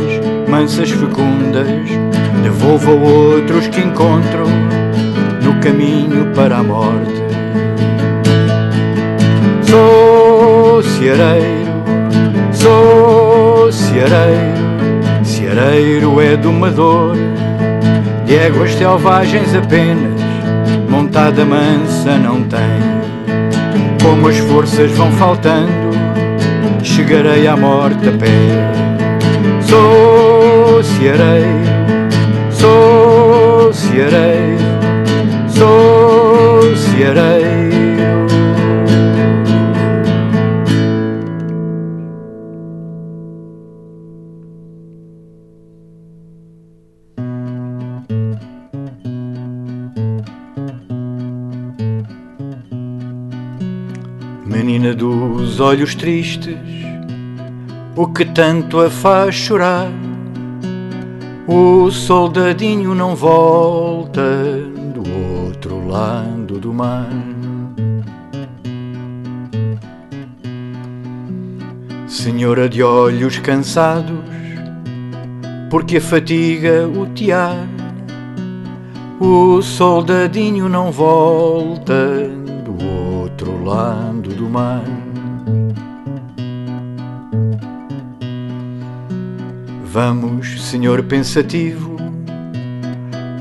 mansas 0.49 0.89
fecundas, 0.91 1.67
devolvo 2.43 2.93
a 2.93 2.95
outros 2.95 3.67
que 3.67 3.81
encontro 3.81 4.47
no 5.43 5.55
caminho 5.61 6.27
para 6.37 6.59
a 6.59 6.63
morte. 6.63 7.21
Sou 9.63 10.81
ceareiro, 10.85 11.73
sou 12.53 13.73
ceareiro, 13.73 15.25
ceareiro 15.25 16.21
é 16.21 16.37
domador 16.37 17.17
de 18.25 18.37
éguas 18.37 18.75
selvagens 18.75 19.53
apenas, 19.53 20.21
montada 20.89 21.45
mansa 21.45 22.17
não 22.19 22.45
tem. 22.45 22.99
Como 24.01 24.29
as 24.29 24.39
forças 24.39 24.93
vão 24.93 25.11
faltando, 25.13 25.88
chegarei 26.99 27.47
à 27.47 27.57
morte 27.57 28.09
a 28.09 28.13
pé. 28.13 28.27
Ceareiro, 33.73 34.59
sou 35.55 36.75
ceareiro. 36.77 37.79
Menina 54.47 54.95
dos 54.95 55.61
olhos 55.61 55.95
tristes, 55.95 56.78
o 57.99 58.07
que 58.07 58.25
tanto 58.25 58.79
a 58.79 58.89
faz 58.89 59.35
chorar? 59.35 59.89
O 61.49 61.91
soldadinho 61.91 62.95
não 62.95 63.17
volta 63.17 64.23
do 64.95 65.03
outro 65.43 65.85
lado 65.85 66.61
do 66.61 66.73
mar. 66.73 67.09
Senhora 72.07 72.69
de 72.69 72.85
olhos 72.85 73.37
cansados, 73.41 74.21
porque 75.69 75.97
a 75.97 76.01
fatiga 76.01 76.87
o 76.87 77.05
tear. 77.07 77.67
O 79.19 79.61
soldadinho 79.61 80.69
não 80.69 80.93
volta 80.93 82.31
do 82.65 83.21
outro 83.21 83.65
lado 83.65 84.29
do 84.29 84.49
mar. 84.49 85.08
Vamos, 90.01 90.63
senhor 90.63 91.03
pensativo, 91.03 91.97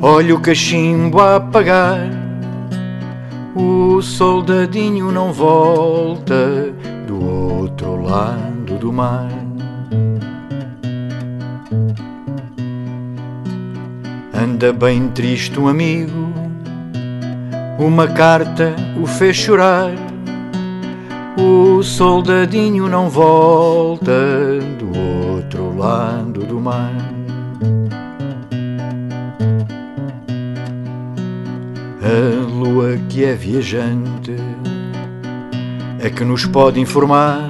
olha 0.01 0.33
o 0.33 0.39
cachimbo 0.39 1.21
a 1.21 1.35
apagar. 1.35 2.09
O 3.55 4.01
soldadinho 4.01 5.11
não 5.11 5.31
volta 5.31 6.73
do 7.05 7.23
outro 7.23 8.01
lado 8.01 8.75
do 8.79 8.91
mar. 8.91 9.29
Anda 14.33 14.73
bem 14.73 15.09
triste 15.09 15.59
um 15.59 15.67
amigo, 15.67 16.33
uma 17.77 18.07
carta 18.07 18.75
o 18.99 19.05
fez 19.05 19.35
chorar. 19.35 19.91
O 21.37 21.83
soldadinho 21.83 22.87
não 22.87 23.11
volta 23.11 24.59
do 24.79 24.87
outro 24.97 25.66
lado 25.77 26.43
do 26.43 26.59
mar. 26.59 26.91
A 32.01 32.49
lua 32.49 32.97
que 33.07 33.23
é 33.23 33.33
viajante 33.35 34.35
é 35.99 36.09
que 36.09 36.23
nos 36.23 36.45
pode 36.45 36.79
informar. 36.79 37.49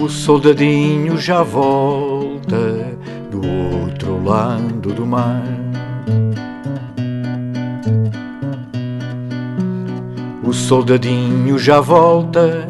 O 0.00 0.08
soldadinho 0.08 1.18
já 1.18 1.42
volta 1.42 2.96
do 3.30 3.46
outro 3.46 4.24
lado 4.24 4.94
do 4.94 5.06
mar. 5.06 5.42
O 10.42 10.52
soldadinho 10.52 11.58
já 11.58 11.80
volta, 11.80 12.66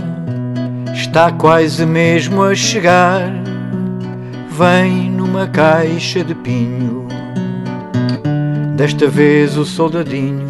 está 0.93 1.31
quase 1.33 1.87
mesmo 1.87 2.43
a 2.43 2.55
chegar. 2.55 3.50
Vem 4.61 5.11
numa 5.11 5.49
caixa 5.49 6.23
de 6.23 6.35
pinho. 6.35 7.09
Desta 8.77 9.09
vez 9.09 9.57
o 9.57 9.65
soldadinho 9.65 10.47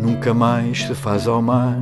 nunca 0.00 0.34
mais 0.34 0.82
se 0.82 0.96
faz 0.96 1.28
ao 1.28 1.40
mar. 1.40 1.78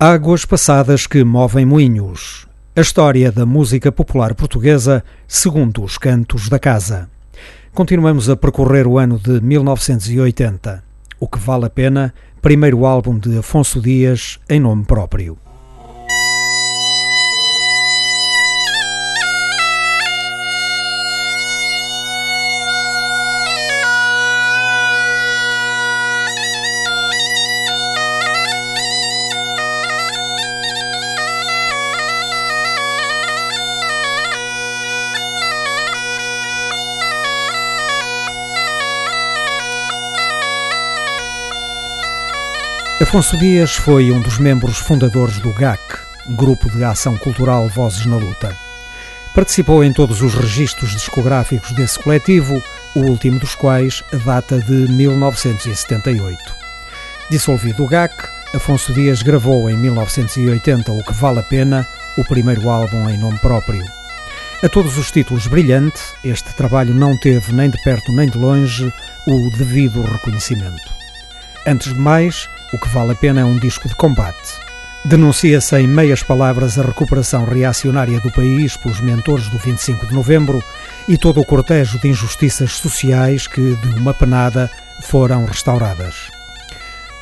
Águas 0.00 0.46
passadas 0.46 1.06
que 1.06 1.22
movem 1.22 1.66
moinhos. 1.66 2.48
A 2.74 2.80
história 2.80 3.30
da 3.30 3.44
música 3.44 3.92
popular 3.92 4.34
portuguesa 4.34 5.04
segundo 5.26 5.84
os 5.84 5.98
cantos 5.98 6.48
da 6.48 6.58
casa. 6.58 7.17
Continuamos 7.74 8.28
a 8.28 8.36
percorrer 8.36 8.86
o 8.86 8.98
ano 8.98 9.18
de 9.18 9.40
1980. 9.40 10.82
O 11.20 11.28
que 11.28 11.38
vale 11.38 11.66
a 11.66 11.70
pena, 11.70 12.14
primeiro 12.40 12.86
álbum 12.86 13.18
de 13.18 13.38
Afonso 13.38 13.80
Dias 13.80 14.40
em 14.48 14.60
nome 14.60 14.84
próprio. 14.84 15.38
Afonso 43.08 43.38
Dias 43.38 43.74
foi 43.74 44.12
um 44.12 44.20
dos 44.20 44.38
membros 44.38 44.76
fundadores 44.76 45.38
do 45.38 45.50
GAC, 45.54 45.80
Grupo 46.26 46.68
de 46.70 46.84
Ação 46.84 47.16
Cultural 47.16 47.66
Vozes 47.66 48.04
na 48.04 48.16
Luta. 48.16 48.54
Participou 49.34 49.82
em 49.82 49.94
todos 49.94 50.20
os 50.20 50.34
registros 50.34 50.90
discográficos 50.90 51.72
desse 51.72 51.98
coletivo, 51.98 52.62
o 52.94 53.00
último 53.00 53.38
dos 53.38 53.54
quais 53.54 54.04
data 54.26 54.60
de 54.60 54.92
1978. 54.92 56.38
Dissolvido 57.30 57.82
o 57.82 57.88
GAC, 57.88 58.14
Afonso 58.54 58.92
Dias 58.92 59.22
gravou 59.22 59.70
em 59.70 59.76
1980 59.78 60.92
O 60.92 61.02
Que 61.02 61.14
Vale 61.14 61.38
a 61.38 61.42
Pena, 61.42 61.88
o 62.18 62.24
primeiro 62.24 62.68
álbum 62.68 63.08
em 63.08 63.16
nome 63.16 63.38
próprio. 63.38 63.86
A 64.62 64.68
todos 64.68 64.98
os 64.98 65.10
títulos 65.10 65.46
brilhante, 65.46 65.98
este 66.22 66.54
trabalho 66.54 66.94
não 66.94 67.16
teve 67.16 67.54
nem 67.54 67.70
de 67.70 67.82
perto 67.82 68.12
nem 68.12 68.28
de 68.28 68.36
longe 68.36 68.92
o 69.26 69.50
devido 69.56 70.02
reconhecimento. 70.02 70.92
Antes 71.66 71.94
de 71.94 71.98
mais, 71.98 72.48
o 72.72 72.78
que 72.78 72.88
vale 72.88 73.12
a 73.12 73.14
pena 73.14 73.40
é 73.40 73.44
um 73.44 73.56
disco 73.56 73.88
de 73.88 73.94
combate. 73.94 74.68
Denuncia-se 75.04 75.76
em 75.76 75.86
meias 75.86 76.22
palavras 76.22 76.78
a 76.78 76.82
recuperação 76.82 77.44
reacionária 77.44 78.20
do 78.20 78.32
país 78.32 78.76
pelos 78.76 79.00
mentores 79.00 79.48
do 79.48 79.56
25 79.56 80.06
de 80.06 80.14
novembro 80.14 80.62
e 81.08 81.16
todo 81.16 81.40
o 81.40 81.44
cortejo 81.44 81.98
de 81.98 82.08
injustiças 82.08 82.72
sociais 82.72 83.46
que, 83.46 83.76
de 83.76 83.94
uma 84.00 84.12
penada, 84.12 84.70
foram 85.00 85.44
restauradas. 85.44 86.30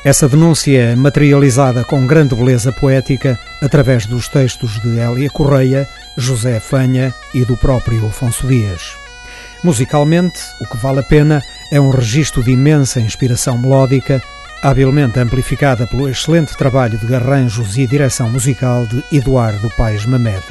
Essa 0.03 0.27
denúncia 0.27 0.91
é 0.91 0.95
materializada 0.95 1.83
com 1.83 2.07
grande 2.07 2.35
beleza 2.35 2.71
poética 2.71 3.39
através 3.61 4.05
dos 4.05 4.27
textos 4.27 4.79
de 4.81 4.99
Hélia 4.99 5.29
Correia, 5.29 5.87
José 6.15 6.59
Fanha 6.59 7.13
e 7.33 7.43
do 7.43 7.57
próprio 7.57 8.07
Afonso 8.07 8.47
Dias. 8.47 8.95
Musicalmente, 9.63 10.39
o 10.61 10.65
que 10.65 10.77
vale 10.77 10.99
a 10.99 11.03
pena 11.03 11.43
é 11.71 11.81
um 11.81 11.89
registro 11.89 12.43
de 12.43 12.51
imensa 12.51 12.99
inspiração 12.99 13.57
melódica, 13.57 14.21
habilmente 14.67 15.17
amplificada 15.17 15.87
pelo 15.87 16.09
excelente 16.09 16.57
trabalho 16.57 16.97
de 16.97 17.15
arranjos 17.15 17.77
e 17.77 17.87
direção 17.87 18.29
musical 18.29 18.85
de 18.85 19.01
Eduardo 19.13 19.69
Paes 19.77 20.05
Mamed. 20.05 20.43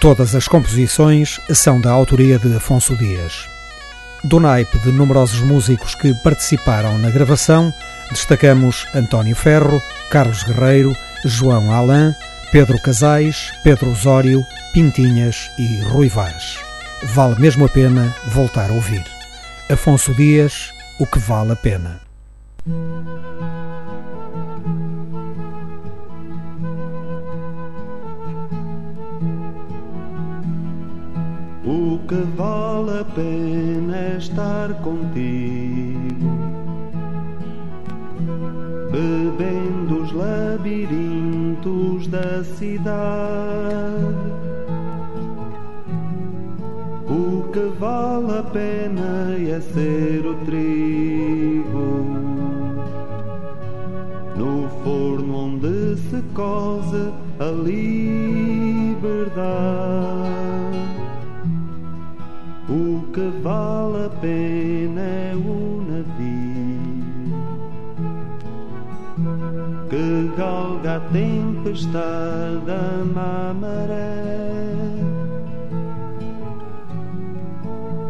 Todas 0.00 0.34
as 0.34 0.48
composições 0.48 1.38
são 1.52 1.78
da 1.78 1.90
autoria 1.90 2.38
de 2.38 2.56
Afonso 2.56 2.96
Dias. 2.96 3.46
Do 4.24 4.40
naipe 4.40 4.78
de 4.78 4.90
numerosos 4.90 5.40
músicos 5.40 5.94
que 5.94 6.14
participaram 6.24 6.96
na 6.96 7.10
gravação, 7.10 7.70
destacamos 8.08 8.86
António 8.94 9.36
Ferro, 9.36 9.82
Carlos 10.10 10.42
Guerreiro, 10.42 10.96
João 11.22 11.70
Alain, 11.70 12.14
Pedro 12.50 12.80
Casais, 12.80 13.52
Pedro 13.62 13.90
Osório, 13.90 14.42
Pintinhas 14.72 15.50
e 15.58 15.82
Rui 15.82 16.08
Vaz. 16.08 16.56
Vale 17.02 17.38
mesmo 17.38 17.66
a 17.66 17.68
pena 17.68 18.16
voltar 18.28 18.70
a 18.70 18.72
ouvir. 18.72 19.04
Afonso 19.70 20.14
Dias, 20.14 20.72
O 20.98 21.06
que 21.06 21.18
vale 21.18 21.52
a 21.52 21.56
pena. 21.56 22.05
O 22.68 22.72
que 32.08 32.16
vale 32.36 32.98
a 33.00 33.04
pena 33.14 33.96
é 33.96 34.16
estar 34.18 34.74
contigo, 34.82 36.26
bebendo 38.90 40.02
os 40.02 40.10
labirintos 40.12 42.08
da 42.08 42.42
cidade. 42.42 42.96
O 47.08 47.48
que 47.52 47.60
vale 47.78 48.38
a 48.38 48.42
pena 48.42 49.36
é 49.38 49.60
ser 49.60 50.26
o 50.26 50.34
trigo 50.44 50.75
cose 56.36 57.12
a 57.40 57.46
liberdade. 57.46 57.86
O 62.68 63.00
que 63.12 63.30
vale 63.42 64.04
a 64.04 64.10
pena 64.20 65.00
é 65.00 65.32
o 65.34 65.82
navio 65.88 66.76
que 69.88 70.30
galga 70.36 70.96
a 70.96 71.00
tempestade 71.00 72.70
a 72.70 73.54
maré. 73.54 74.26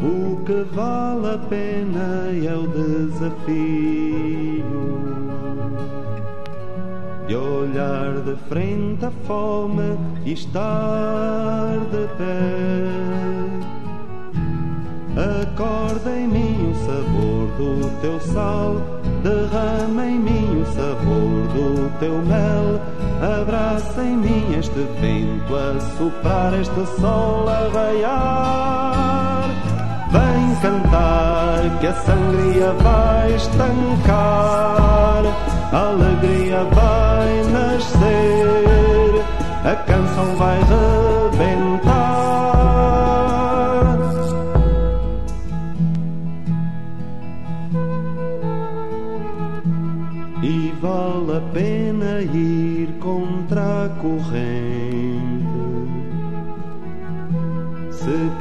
O 0.03 0.45
que 0.45 0.65
vale 0.75 1.29
a 1.35 1.39
pena 1.49 2.09
é 2.45 2.55
o 2.57 2.67
desafio 2.67 4.06
olhar 7.77 8.23
de 8.25 8.35
frente 8.49 9.05
à 9.05 9.11
fome 9.27 9.99
e 10.25 10.33
estar 10.33 11.77
de 11.91 12.09
pé. 12.17 12.87
Acorda 15.43 16.11
em 16.11 16.27
mim 16.27 16.71
o 16.71 16.75
sabor 16.87 17.49
do 17.59 18.01
teu 18.01 18.21
sal, 18.21 18.77
derrama 19.23 20.07
em 20.07 20.19
mim 20.19 20.62
o 20.62 20.67
sabor 20.67 21.47
do 21.55 21.91
teu 21.99 22.19
mel. 22.23 22.81
Abraça 23.41 24.03
em 24.03 24.17
mim 24.17 24.59
este 24.59 24.87
vento 25.01 25.55
a 25.55 25.79
soprar, 25.97 26.53
este 26.59 27.01
sol 27.01 27.49
a 27.49 27.69
raiar. 27.73 29.51
Vem 30.11 30.57
cantar 30.62 31.36
que 31.81 31.87
a 31.87 31.93
sangria 31.95 32.73
vai 32.83 33.35
estancar, 33.35 35.23
a 35.73 35.89
alegria 35.89 36.65
vai 36.73 37.43
nascer, 37.51 39.25
a 39.65 39.77
canção 39.77 40.37
vai 40.37 40.59
rebentar. 40.61 41.06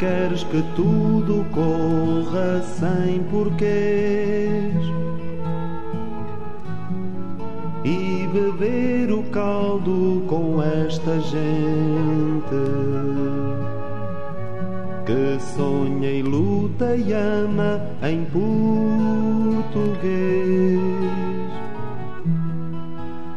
Queres 0.05 0.43
que 0.43 0.61
tudo 0.75 1.43
corra 1.51 2.61
sem 2.61 3.23
porquês 3.23 4.75
e 7.83 8.29
beber 8.31 9.11
o 9.11 9.23
caldo 9.31 10.23
com 10.27 10.61
esta 10.61 11.19
gente 11.19 12.55
que 15.05 15.39
sonha 15.55 16.11
e 16.11 16.21
luta 16.21 16.95
e 16.95 17.11
ama 17.13 17.81
em 18.03 18.25
português. 18.25 18.75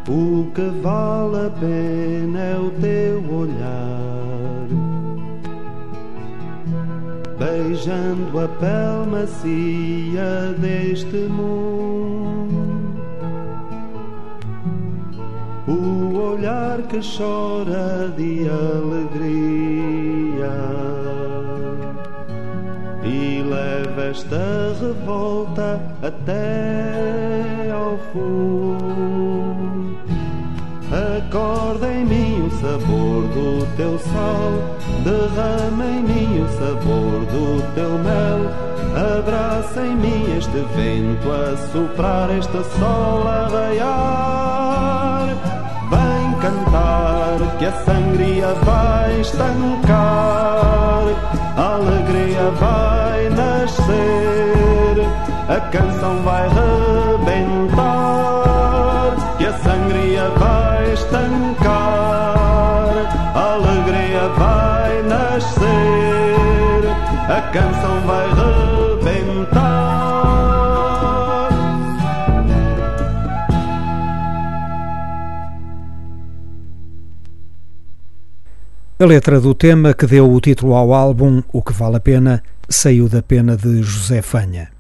O 0.09 0.51
que 0.55 0.63
vale 0.83 1.47
a 1.47 1.51
pena 1.51 2.39
é 2.39 2.57
o 2.59 2.71
teu 2.81 3.23
olhar, 3.31 3.78
beijando 7.79 8.41
a 8.41 8.49
pele 8.49 9.07
macia 9.07 10.53
deste 10.59 11.17
mundo. 11.29 12.99
O 15.67 16.17
olhar 16.33 16.83
que 16.83 16.99
chora 17.01 18.09
de 18.17 18.49
alegria 18.49 18.99
e 23.05 23.43
leva 23.43 24.05
esta 24.07 24.75
revolta 24.81 25.81
até 26.03 27.71
ao 27.71 27.99
fundo. 28.13 29.99
Acorda 30.91 31.93
em 31.93 32.05
mim 32.07 32.47
o 32.47 32.51
sabor 32.51 33.29
do 33.29 33.67
teu 33.77 33.99
sal, 33.99 34.78
derrama 35.05 35.85
em 35.85 36.03
mim 36.03 36.43
o 36.43 36.49
sabor 36.59 37.27
do 37.27 37.63
teu 37.75 37.91
mel. 37.99 38.51
Abraça 39.19 39.81
em 39.87 39.97
mim 39.97 40.37
este 40.37 40.61
vento 40.77 41.31
a 41.31 41.57
soprar, 41.73 42.31
este 42.31 42.63
sol 42.79 43.27
a 43.27 43.49
raiar. 43.49 45.29
Vem 45.91 46.35
cantar 46.41 47.39
que 47.59 47.65
a 47.67 47.73
sangria 47.85 48.55
vai 48.65 49.21
estancar, 49.21 51.05
a 51.57 51.75
alegria 51.75 52.51
vai 52.59 53.29
nascer, 53.31 55.07
a 55.49 55.61
canção 55.71 56.23
vai 56.23 56.49
rebentar 56.49 58.09
a 59.49 59.53
sangria 59.53 60.29
vai 60.39 60.93
estancar, 60.93 61.71
a 63.35 63.55
alegria 63.55 64.29
vai 64.37 64.78
a 67.29 67.43
canção 67.53 68.01
vai 68.07 68.27
rebentar. 68.31 69.59
A 78.99 79.05
letra 79.05 79.39
do 79.41 79.55
tema 79.55 79.93
que 79.93 80.07
deu 80.07 80.33
o 80.33 80.41
título 80.41 80.75
ao 80.75 80.93
álbum 80.95 81.43
O 81.53 81.63
que 81.63 81.73
Vale 81.73 81.97
a 81.97 82.01
Pena 82.01 82.43
saiu 82.69 83.09
da 83.09 83.23
pena 83.23 83.57
de 83.57 83.83
José 83.83 84.23
Fanha. 84.23 84.71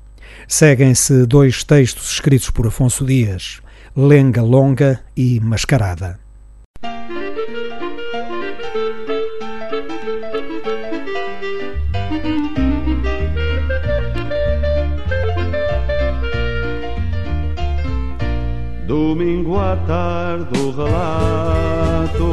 Seguem-se 0.48 1.26
dois 1.26 1.62
textos 1.62 2.12
escritos 2.12 2.48
por 2.50 2.66
Afonso 2.66 3.04
Dias, 3.04 3.60
Lenga 3.94 4.42
Longa 4.42 5.00
e 5.14 5.38
Mascarada. 5.38 6.18
Domingo 18.88 19.56
à 19.60 19.76
tarde 19.86 20.58
o 20.58 20.72
relato. 20.72 22.28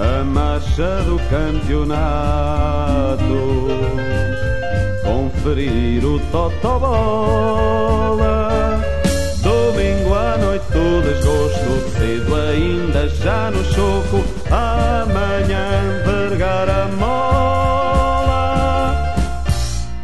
A 0.00 0.24
marcha 0.24 1.02
do 1.02 1.16
campeonato. 1.30 1.98
Conferir 5.04 6.04
o 6.04 6.18
totobola. 6.32 7.78
Muito 10.68 11.02
desgosto, 11.02 11.70
cedo 11.96 12.34
ainda 12.34 13.08
já 13.08 13.50
no 13.50 13.64
choco, 13.64 14.22
amanhã 14.50 16.02
vergar 16.04 16.68
a 16.68 16.88
mola, 16.96 18.34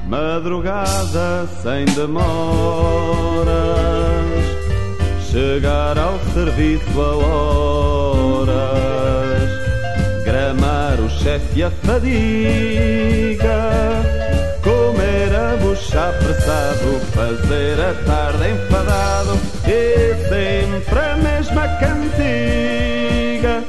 madrugada 0.09 1.47
sem 1.63 1.85
demoras, 1.85 2.25
chegar 5.35 5.99
ao 5.99 6.17
serviço 6.33 7.01
a 7.01 7.17
horas, 7.17 8.63
gramar 10.25 11.01
o 11.01 11.11
chefe 11.11 11.65
a 11.65 11.71
fadiga, 11.73 13.43
comer 14.63 15.35
a 15.35 15.57
já 15.91 16.11
apressado, 16.11 17.01
fazer 17.13 17.81
a 17.81 17.95
tarde 18.05 18.49
enfadado. 18.49 19.37
E 19.67 20.15
sempre 20.29 20.99
a 21.01 21.17
mesma 21.17 21.67
cantiga. 21.81 23.65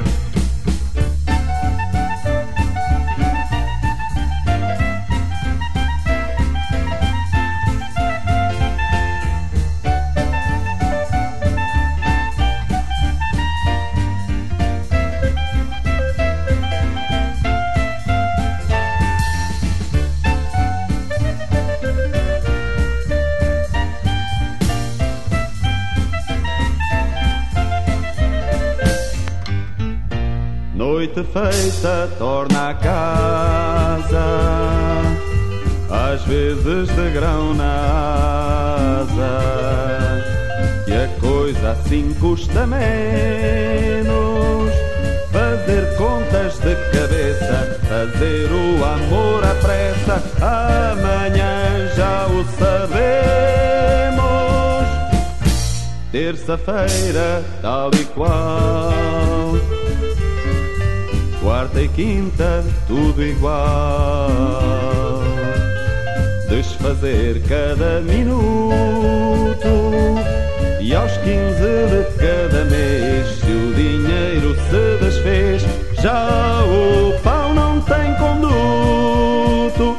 Noite 31.16 31.24
feita 31.32 32.10
torna 32.18 32.70
a 32.72 32.74
casa, 32.74 34.26
às 35.90 36.22
vezes 36.24 36.90
de 36.90 37.10
grão 37.12 37.54
na 37.54 39.00
asa, 39.00 40.24
e 40.88 40.94
a 40.94 41.08
coisa 41.20 41.72
assim 41.72 42.14
custa 42.20 42.68
menos. 42.68 42.86
Fazer 45.32 45.96
contas 45.98 46.60
de 46.60 46.76
cabeça, 46.92 47.80
fazer 47.88 48.52
o 48.52 48.84
amor 48.84 49.44
à 49.44 49.56
pressa, 49.56 50.22
amanhã 50.42 51.90
já 51.96 52.28
o 52.28 52.44
sabemos. 52.58 52.86
Terça-feira, 56.12 57.44
tal 57.62 57.92
e 57.94 58.06
qual 58.06 59.75
quarta 61.66 61.82
e 61.82 61.88
quinta, 61.90 62.64
tudo 62.88 63.24
igual. 63.24 64.30
Desfazer 66.50 67.42
cada 67.48 68.02
minuto 68.02 68.76
e 70.80 70.94
aos 70.94 71.12
quinze 71.18 71.88
de 71.90 72.04
cada 72.18 72.66
mês, 72.66 73.40
se 73.40 73.52
o 73.52 73.74
dinheiro 73.74 74.56
se 74.56 75.04
desfez, 75.04 75.66
já 76.02 76.64
o 76.64 77.20
pau 77.22 77.54
não 77.54 77.82
tem 77.82 78.14
conduto. 78.16 79.98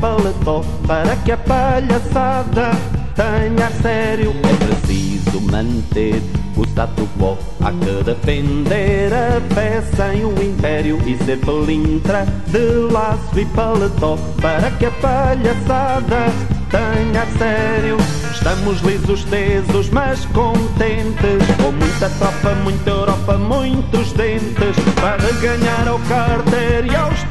Paletó 0.00 0.64
Para 0.86 1.16
que 1.16 1.32
a 1.32 1.36
palhaçada 1.36 2.70
tenha 3.14 3.70
sério. 3.82 4.30
É 4.30 4.66
preciso 4.66 5.40
manter 5.40 6.22
o 6.56 6.64
status 6.64 7.08
quo. 7.18 7.36
Há 7.60 7.72
que 7.72 8.04
defender 8.04 9.12
a 9.12 9.40
fé 9.54 9.82
sem 9.96 10.24
o 10.24 10.32
império 10.42 10.98
E 11.04 11.16
ser 11.24 11.38
pelintra 11.38 12.24
de 12.46 12.92
laço 12.92 13.38
e 13.38 13.44
paletó 13.46 14.16
Para 14.40 14.70
que 14.72 14.86
a 14.86 14.90
palhaçada 14.90 16.32
tenha 16.70 17.26
sério. 17.38 17.96
Estamos 18.32 18.80
lisos, 18.82 19.24
tesos, 19.24 19.90
mas 19.90 20.24
contentes 20.26 21.46
Com 21.62 21.72
muita 21.72 22.08
tropa, 22.10 22.54
muita 22.62 22.90
Europa, 22.90 23.36
muitos 23.36 24.12
dentes 24.12 24.76
Para 25.00 25.32
ganhar 25.40 25.88
ao 25.88 25.98
carter 26.00 26.86
e 26.86 26.94
aos 26.94 27.27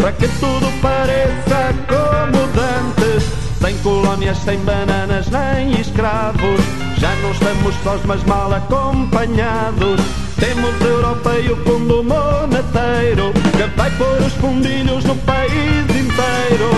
Para 0.00 0.12
que 0.12 0.26
tudo 0.40 0.80
pareça 0.80 1.74
como 1.86 2.46
dantes 2.54 3.24
Sem 3.60 3.76
colónias, 3.78 4.38
sem 4.38 4.58
bananas, 4.60 5.28
nem 5.28 5.78
escravos. 5.78 6.60
Já 6.96 7.14
não 7.16 7.30
estamos 7.30 7.74
sós, 7.84 8.00
mas 8.06 8.24
mal 8.24 8.52
acompanhados. 8.52 10.00
Temos 10.38 10.80
Europa 10.80 11.34
e 11.38 11.50
o 11.50 11.56
fundo 11.64 12.02
monetário 12.02 13.32
Que 13.56 13.76
vai 13.76 13.90
pôr 13.90 14.22
os 14.22 14.32
fundilhos 14.34 15.04
no 15.04 15.14
país 15.16 15.84
inteiro. 15.90 16.70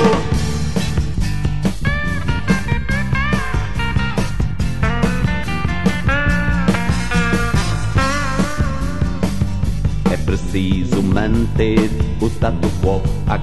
É 10.11 10.16
preciso 10.16 11.03
manter 11.03 12.01
status 12.43 12.72
quo 12.82 13.01
a 13.28 13.38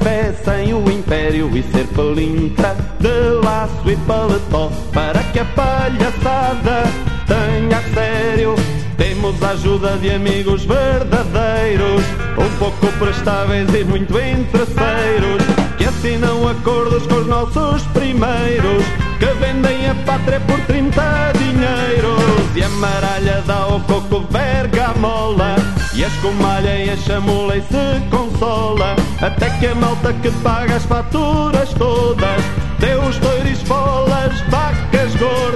fé 0.00 0.32
sem 0.44 0.72
o 0.72 0.88
império 0.88 1.50
E 1.56 1.62
ser 1.64 1.86
pelintra 1.88 2.76
de 3.00 3.44
laço 3.44 3.90
e 3.90 3.96
paletó 3.96 4.70
Para 4.92 5.20
que 5.32 5.40
a 5.40 5.44
palhaçada 5.44 6.84
tenha 7.26 7.82
sério. 7.92 8.54
Temos 8.96 9.42
a 9.42 9.50
ajuda 9.50 9.96
de 9.98 10.10
amigos 10.10 10.64
verdadeiros 10.64 12.02
Um 12.38 12.58
pouco 12.58 12.86
prestáveis 12.98 13.68
e 13.74 13.84
muito 13.84 14.12
interesseiros 14.12 15.42
Que 15.76 15.84
assinam 15.84 16.48
acordos 16.48 17.06
com 17.08 17.16
os 17.16 17.26
nossos 17.26 17.82
primeiros 17.88 19.05
Que 19.18 19.26
vendem 19.40 19.88
a 19.88 19.94
pátria 19.94 20.40
por 20.40 20.60
30 20.60 21.32
dinheiros 21.38 22.52
de 22.52 22.62
amaralha 22.62 23.42
dá 23.46 23.66
o 23.66 23.80
coco 23.80 24.26
verga 24.30 24.88
a 24.88 24.94
mola 24.98 25.56
E 25.94 26.04
a 26.04 26.08
escumalha 26.08 26.84
e 26.84 26.90
a 26.90 26.96
chamula 26.96 27.56
e 27.56 27.62
se 27.62 28.00
consola 28.10 28.94
Até 29.20 29.50
que 29.58 29.66
a 29.66 29.74
malta 29.74 30.12
que 30.12 30.30
paga 30.42 30.76
as 30.76 30.84
faturas 30.84 31.72
todas 31.74 32.42
Deu 32.78 33.00
os 33.02 33.16
doiros 33.18 33.62
bolas, 33.62 34.38
vacas 34.50 35.14
gordas 35.16 35.55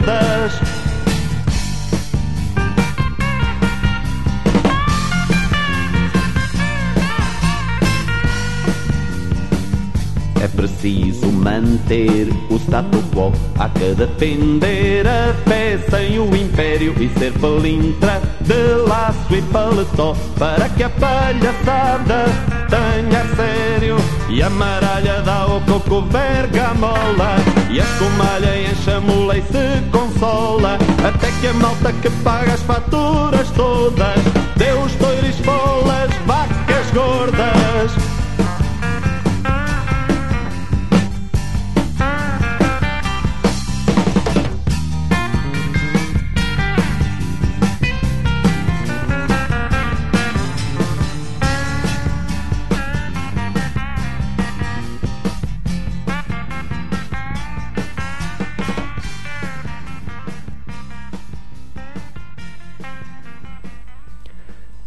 preciso 10.61 11.33
manter 11.33 12.29
o 12.51 12.57
status 12.57 13.03
quo. 13.15 13.33
Há 13.59 13.71
que 13.71 13.95
defender 13.95 15.07
a 15.07 15.33
fé 15.49 15.79
sem 15.89 16.19
o 16.19 16.37
império 16.37 16.95
e 17.01 17.09
ser 17.19 17.33
pelintra 17.33 18.21
de 18.43 18.75
laço 18.87 19.35
e 19.35 19.41
paletó 19.41 20.15
para 20.39 20.69
que 20.69 20.83
a 20.83 20.91
palhaçada 20.91 22.27
tenha 22.69 23.25
sério. 23.37 23.97
E 24.29 24.43
a 24.43 24.51
maralha 24.51 25.23
dá 25.23 25.47
o 25.47 25.63
coco 25.63 26.03
verga 26.03 26.69
a 26.69 26.75
mola 26.75 27.37
e 27.71 27.81
a 27.81 27.85
escumalha 27.85 28.71
enche 28.71 28.91
a 28.91 29.01
mula 29.01 29.39
e 29.39 29.43
se 29.43 29.91
consola. 29.91 30.79
Até 31.03 31.31
que 31.41 31.47
a 31.47 31.55
malta 31.55 31.91
que 31.91 32.11
paga 32.23 32.53
as 32.53 32.63
faturas 32.63 33.51
todas 33.53 34.21
deu 34.57 34.79
os 34.83 34.93
toiros 34.97 35.41
bolas, 35.41 36.11
vacas 36.27 36.91
gordas. 36.93 38.10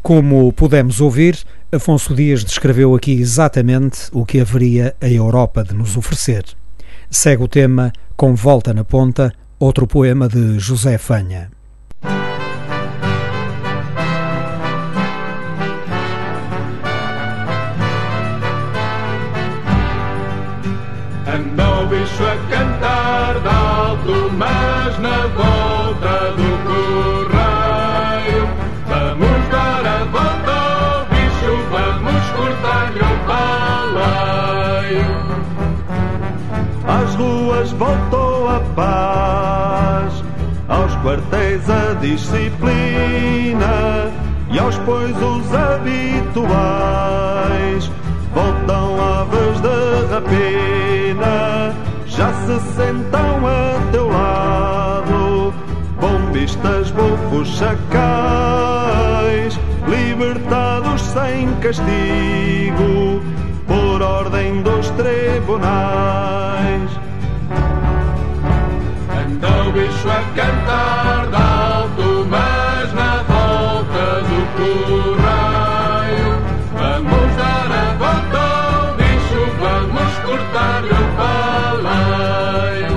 Como 0.04 0.52
pudemos 0.52 1.00
ouvir, 1.00 1.40
Afonso 1.72 2.14
Dias 2.14 2.44
descreveu 2.44 2.94
aqui 2.94 3.14
exatamente 3.14 4.10
o 4.12 4.26
que 4.26 4.42
haveria 4.42 4.94
a 5.00 5.08
Europa 5.08 5.64
de 5.64 5.74
nos 5.74 5.96
oferecer. 5.96 6.44
Segue 7.10 7.42
o 7.42 7.48
tema 7.48 7.94
Com 8.18 8.36
Volta 8.36 8.74
na 8.74 8.84
Ponta, 8.84 9.32
outro 9.58 9.88
poema 9.88 10.28
de 10.28 10.60
José 10.60 10.98
Fanha. 10.98 11.50
Andou 21.26 21.68
o 21.68 21.73
paz, 38.76 40.24
aos 40.68 40.94
quartéis 40.98 41.68
a 41.70 41.94
disciplina 41.96 44.12
e 44.52 44.60
aos 44.60 44.78
pois 44.80 45.16
os 45.16 45.54
habituais. 45.54 46.54
Voltam 48.34 49.02
aves 49.02 49.62
de 49.62 50.06
rapina, 50.12 51.74
já 52.06 52.34
se 52.34 52.60
sentam 52.76 53.48
a 53.48 53.80
teu 53.92 54.10
lado, 54.10 55.54
bombistas, 56.00 56.92
bufos, 56.92 57.48
chacais, 57.58 59.58
libertados 59.88 61.02
sem 61.02 61.48
castigo, 61.62 63.22
por 63.68 64.02
ordem 64.02 64.62
dos 64.64 64.90
tribunais 64.92 66.24
bicho 69.74 70.10
a 70.10 70.24
cantar 70.36 71.28
de 71.28 71.36
alto, 71.36 72.26
mas 72.30 72.94
na 72.94 73.24
volta 73.24 74.22
do 74.30 74.40
correio. 74.56 76.32
Vamos 76.78 77.36
dar 77.36 77.70
a 77.72 77.86
volta 77.98 78.40
ao 78.40 78.96
bicho, 78.96 79.42
vamos 79.60 80.12
cortar-lhe 80.26 80.94
o 80.94 81.08
baleio. 81.18 82.96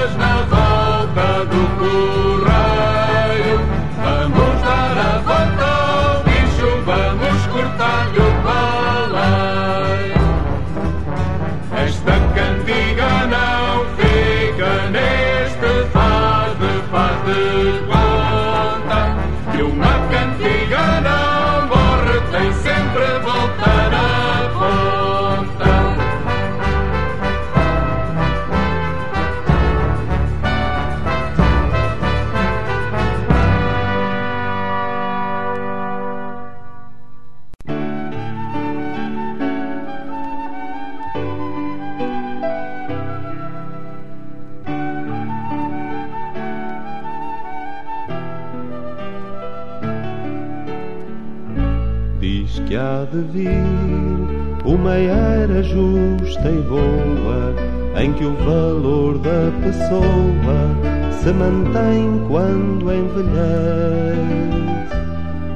de 53.18 53.24
vir 53.34 54.66
uma 54.66 54.94
era 54.94 55.64
justa 55.64 56.50
e 56.50 56.62
boa 56.62 57.56
em 58.00 58.14
que 58.14 58.26
o 58.26 58.36
valor 58.36 59.18
da 59.20 59.52
pessoa 59.64 60.76
se 61.12 61.32
mantém 61.32 62.22
quando 62.28 62.92
envelhece. 62.92 64.18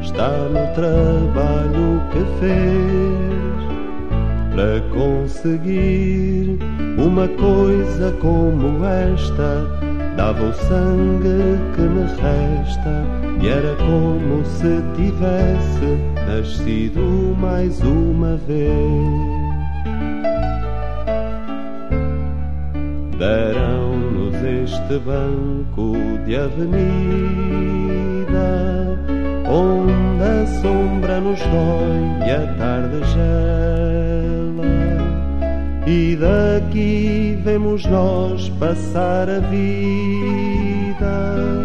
Está 0.02 0.30
no 0.30 0.74
trabalho 0.74 2.02
que 2.12 2.26
fez 2.40 3.32
para 4.54 4.82
conseguir 4.94 6.58
uma 6.98 7.28
coisa 7.28 8.12
como 8.20 8.86
esta 8.86 9.92
Dava 10.18 10.44
o 10.44 10.54
sangue 10.54 11.58
que 11.74 11.82
me 11.82 12.04
resta 12.04 13.21
e 13.42 13.48
era 13.48 13.76
como 13.76 14.46
se 14.46 14.82
tivesse 14.96 15.98
nascido 16.28 17.36
mais 17.40 17.82
uma 17.82 18.38
vez. 18.38 19.32
Deram-nos 23.18 24.36
este 24.36 25.00
banco 25.00 25.94
de 26.26 26.36
avenida, 26.36 26.78
onde 29.50 30.24
a 30.24 30.46
sombra 30.62 31.20
nos 31.20 31.40
dói 31.40 32.28
e 32.28 32.32
a 32.32 32.46
tarde 32.58 33.04
gela 33.14 33.42
e 35.88 36.16
daqui 36.16 37.40
vemos 37.44 37.84
nós 37.86 38.50
passar 38.60 39.28
a 39.30 39.40
vida, 39.40 41.61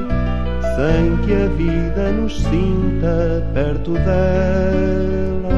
sem 0.76 1.16
que 1.24 1.32
a 1.32 1.48
vida 1.56 2.12
nos 2.12 2.40
sinta 2.42 3.42
perto 3.54 3.92
dela. 3.92 5.56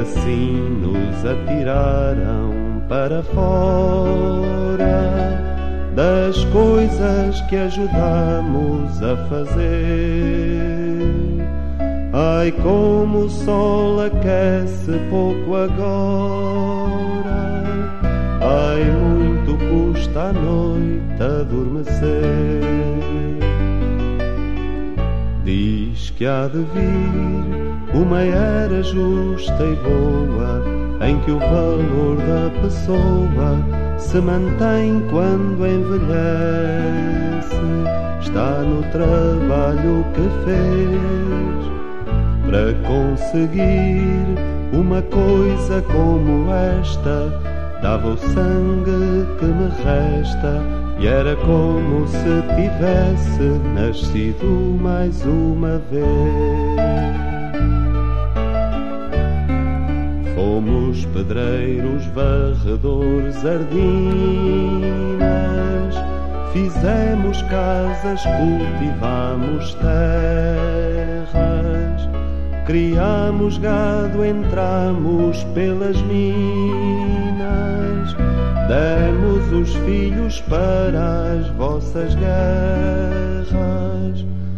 Assim 0.00 0.80
nos 0.82 1.24
atiraram 1.24 2.82
para 2.88 3.22
fora 3.22 4.58
das 5.94 6.44
coisas 6.46 7.40
que 7.48 7.56
ajudamos 7.56 9.02
a 9.02 9.16
fazer. 9.28 9.78
Ai, 12.12 12.52
como 12.52 13.20
o 13.20 13.30
sol 13.30 14.00
aquece 14.00 14.98
pouco 15.10 15.54
agora 15.56 16.98
Ai, 18.40 18.82
muito 18.84 19.58
custa 19.68 20.28
a 20.28 20.32
noite 20.32 21.22
adormecer. 21.22 22.68
Diz 25.48 26.10
que 26.10 26.26
há 26.26 26.46
de 26.46 26.58
vir 26.58 27.96
uma 27.98 28.20
era 28.20 28.82
justa 28.82 29.64
e 29.64 29.76
boa 29.76 30.62
em 31.08 31.18
que 31.20 31.30
o 31.30 31.38
valor 31.38 32.18
da 32.18 32.50
pessoa 32.60 33.56
se 33.96 34.20
mantém 34.20 35.02
quando 35.10 35.66
envelhece. 35.66 36.18
Está 38.20 38.60
no 38.60 38.82
trabalho 38.92 40.04
que 40.12 40.28
fez 40.44 41.00
para 42.44 42.74
conseguir 42.86 44.26
uma 44.74 45.00
coisa 45.00 45.80
como 45.80 46.52
esta 46.52 47.32
dava 47.80 48.08
o 48.08 48.18
sangue 48.18 49.26
que 49.38 49.46
me 49.46 49.68
resta 49.82 50.62
e 51.00 51.06
era 51.06 51.34
como 51.36 52.06
se 52.06 52.42
tivesse 52.58 53.44
nascido 53.74 54.76
mais 54.80 55.24
uma 55.24 55.78
vez. 55.78 56.04
Fomos 60.34 61.04
pedreiros, 61.06 62.04
varredores, 62.06 63.36
ardinas, 63.46 63.74
fizemos 66.52 67.42
casas, 67.42 68.22
cultivamos 68.24 69.74
terras, 69.74 70.88
criamos 72.66 73.56
gado, 73.58 74.24
entramos 74.24 75.44
pelas 75.54 76.00
minas 76.02 76.97
Demos 78.68 79.50
os 79.50 79.74
filhos 79.76 80.42
para 80.42 81.32
as 81.32 81.48
vossas 81.52 82.14
guerras, 82.14 83.48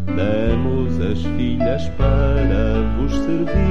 demos 0.04 1.00
as 1.00 1.22
filhas 1.36 1.88
para 1.90 2.82
vos 2.98 3.12
servir. 3.12 3.70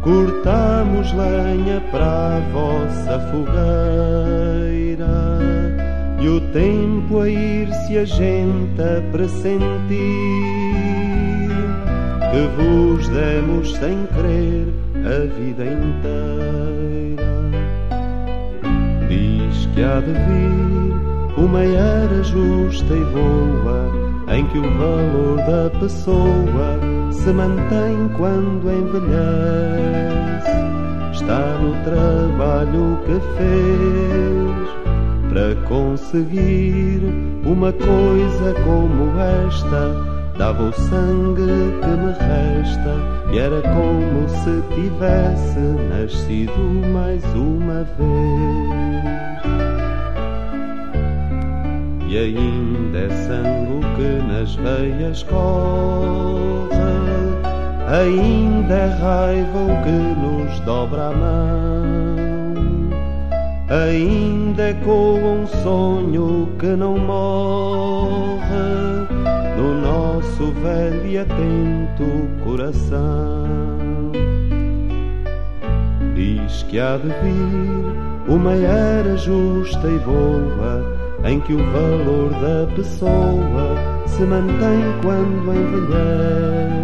Cortamos 0.00 1.12
lenha 1.12 1.82
para 1.92 2.38
a 2.38 2.40
vossa 2.54 3.20
fogueira. 3.30 5.06
E 6.22 6.26
o 6.26 6.40
tempo 6.52 7.20
a 7.20 7.28
ir-se 7.28 7.98
a 7.98 8.04
gente 8.06 8.80
a 8.80 9.02
pressentir. 9.12 9.60
Que 12.30 12.48
vos 12.56 13.06
demos 13.10 13.76
sem 13.76 14.06
querer 14.06 14.68
a 15.04 15.26
vida 15.38 15.64
inteira 15.66 16.99
que 19.80 19.84
há 19.84 19.98
de 20.00 20.12
vir 20.12 21.42
uma 21.42 21.64
era 21.64 22.22
justa 22.22 22.92
e 22.92 23.04
boa 23.04 23.90
em 24.28 24.46
que 24.48 24.58
o 24.58 24.62
valor 24.62 25.38
da 25.38 25.70
pessoa 25.80 26.78
se 27.10 27.32
mantém 27.32 28.10
quando 28.18 28.70
envelhece. 28.70 30.50
Está 31.12 31.56
no 31.62 31.72
trabalho 31.82 32.98
que 33.06 33.18
fez 33.38 34.68
para 35.30 35.54
conseguir 35.66 37.00
uma 37.46 37.72
coisa 37.72 38.54
como 38.62 39.18
esta. 39.18 40.10
Dava 40.36 40.64
o 40.64 40.72
sangue 40.72 41.72
que 41.80 41.86
me 41.86 42.12
resta 42.12 42.94
e 43.32 43.38
era 43.38 43.62
como 43.62 44.28
se 44.28 44.62
tivesse 44.74 45.60
nascido 45.90 46.58
mais 46.92 47.24
uma 47.34 47.84
vez 47.98 49.69
e 52.10 52.18
ainda 52.18 52.98
é 52.98 53.08
sangue 53.08 53.86
que 53.94 54.26
nas 54.26 54.56
veias 54.56 55.22
corre, 55.22 56.74
ainda 57.86 58.74
é 58.74 58.86
raiva 59.00 59.58
o 59.58 59.82
que 59.84 60.20
nos 60.20 60.58
dobra 60.60 61.06
a 61.06 61.12
mão, 61.12 62.54
ainda 63.68 64.70
ecoa 64.70 65.20
um 65.20 65.46
sonho 65.62 66.48
que 66.58 66.66
não 66.66 66.98
morre. 66.98 68.40
No 69.56 69.80
nosso 69.80 70.50
velho 70.62 71.06
e 71.06 71.18
atento 71.18 72.28
coração. 72.42 74.10
Diz 76.16 76.64
que 76.64 76.80
há 76.80 76.96
de 76.96 77.08
vir 77.08 78.34
uma 78.34 78.54
era 78.54 79.16
justa 79.16 79.86
e 79.86 79.98
boa 79.98 80.99
em 81.24 81.40
que 81.40 81.54
o 81.54 81.58
valor 81.58 82.30
da 82.30 82.66
pessoa 82.74 83.76
se 84.06 84.22
mantém 84.22 84.82
quando 85.02 85.52
envelhece. 85.54 86.80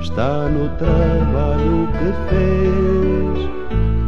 Está 0.00 0.48
no 0.48 0.68
trabalho 0.76 1.88
que 1.98 2.12
fez 2.28 3.38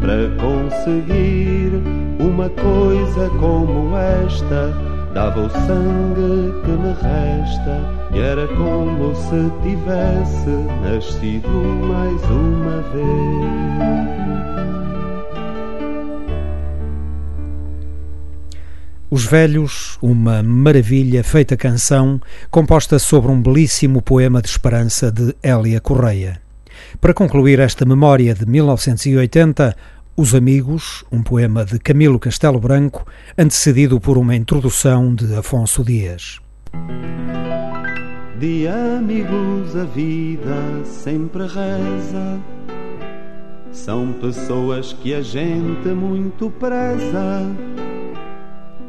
para 0.00 0.28
conseguir 0.40 1.72
uma 2.20 2.48
coisa 2.50 3.30
como 3.38 3.96
esta. 3.96 4.72
Dava 5.14 5.40
o 5.40 5.50
sangue 5.50 6.52
que 6.62 6.72
me 6.72 6.92
resta 6.92 7.80
e 8.12 8.20
era 8.20 8.46
como 8.48 9.14
se 9.14 9.50
tivesse 9.62 10.50
nascido 10.82 11.48
mais 11.88 12.22
uma 12.30 12.82
vez. 12.92 14.06
Os 19.08 19.24
Velhos, 19.24 19.96
uma 20.02 20.42
maravilha 20.42 21.22
feita 21.22 21.56
canção, 21.56 22.20
composta 22.50 22.98
sobre 22.98 23.30
um 23.30 23.40
belíssimo 23.40 24.02
poema 24.02 24.42
de 24.42 24.48
esperança 24.48 25.12
de 25.12 25.32
Hélia 25.40 25.80
Correia. 25.80 26.42
Para 27.00 27.14
concluir 27.14 27.60
esta 27.60 27.84
memória 27.84 28.34
de 28.34 28.44
1980, 28.44 29.76
Os 30.16 30.34
Amigos, 30.34 31.04
um 31.12 31.22
poema 31.22 31.64
de 31.64 31.78
Camilo 31.78 32.18
Castelo 32.18 32.58
Branco, 32.58 33.06
antecedido 33.38 34.00
por 34.00 34.18
uma 34.18 34.34
introdução 34.34 35.14
de 35.14 35.36
Afonso 35.36 35.84
Dias. 35.84 36.40
De 38.40 38.66
amigos 38.66 39.76
a 39.76 39.84
vida 39.84 40.84
sempre 40.84 41.42
reza. 41.42 42.40
São 43.70 44.12
pessoas 44.14 44.92
que 44.94 45.14
a 45.14 45.22
gente 45.22 45.88
muito 45.90 46.50
preza 46.50 47.46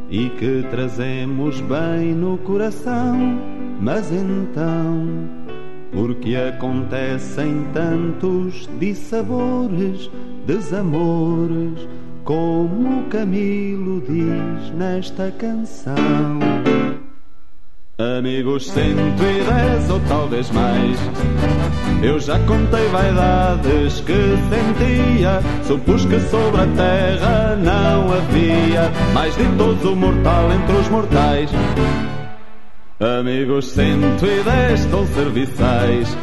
e 0.09 0.29
que 0.29 0.65
trazemos 0.69 1.59
bem 1.61 2.13
no 2.15 2.37
coração, 2.39 3.39
mas 3.79 4.11
então 4.11 5.47
porque 5.91 6.35
acontecem 6.35 7.65
tantos 7.73 8.69
dissabores, 8.79 10.09
desamores, 10.45 11.87
como 12.23 13.03
Camilo 13.09 14.01
diz 14.01 14.71
nesta 14.75 15.31
canção. 15.31 16.39
Amigos, 17.97 18.67
cento 18.69 19.23
e 19.23 19.43
dez 19.43 19.89
ou 19.89 19.99
talvez 20.07 20.51
mais. 20.51 20.99
Eu 22.01 22.19
já 22.19 22.37
contei 22.39 22.87
vaidades 22.89 24.01
que 24.01 24.13
sentia. 24.49 25.41
Supus 25.63 26.05
que 26.05 26.19
sobre 26.19 26.61
a 26.61 26.67
terra 26.67 27.55
não 27.55 28.13
havia 28.13 28.91
mais 29.13 29.35
ditoso 29.35 29.95
mortal 29.95 30.51
entre 30.51 30.75
os 30.75 30.89
mortais. 30.89 31.49
Amigos, 32.99 33.71
cento 33.71 34.25
e 34.25 34.43
dez 34.43 34.85
tão 34.85 35.05
serviçais, 35.07 36.17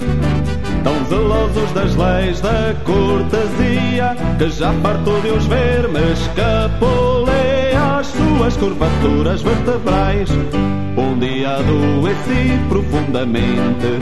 tão 0.82 1.04
zelosos 1.04 1.70
das 1.72 1.94
leis 1.94 2.40
da 2.40 2.74
cortesia, 2.84 4.16
que 4.38 4.50
já 4.50 4.72
fartou 4.72 5.20
de 5.20 5.28
os 5.28 5.46
ver, 5.46 5.88
mas 5.92 6.20
escapolei 6.20 7.76
as 7.76 8.06
suas 8.08 8.56
curvaturas 8.56 9.42
vertebrais. 9.42 10.30
Um 10.96 11.18
dia 11.18 11.58
adoeci 11.58 12.58
profundamente. 12.68 14.00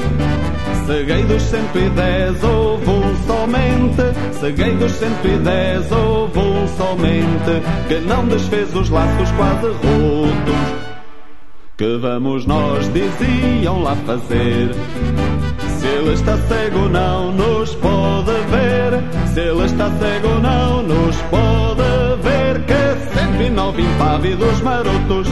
Ceguei 0.87 1.23
dos 1.25 1.43
110, 1.43 2.45
houve 2.45 2.91
um 2.91 3.17
somente. 3.27 4.39
Ceguei 4.41 4.75
dos 4.77 4.93
110, 4.93 5.93
houve 5.93 6.39
um 6.39 6.69
somente. 6.69 7.63
Que 7.89 8.01
não 8.01 8.27
desfez 8.27 8.75
os 8.75 8.91
laços 8.91 9.31
quase 9.33 9.67
rotos. 9.67 10.83
Que 11.77 11.97
vamos 11.99 12.47
nós, 12.47 12.93
diziam 12.93 13.83
lá 13.83 13.95
fazer? 14.07 14.71
Se 15.79 15.87
ele 15.87 16.15
está 16.15 16.37
cego, 16.37 16.89
não 16.89 17.33
nos 17.33 17.75
pode 17.77 18.33
ver. 18.51 19.29
Se 19.33 19.41
ele 19.41 19.65
está 19.65 19.91
cego, 19.91 20.29
não 20.41 20.83
nos 20.83 21.17
pode 21.23 21.83
ver. 22.23 22.65
Que 22.67 23.39
109 23.39 23.83
impávidos 23.83 24.61
marotos 24.61 25.29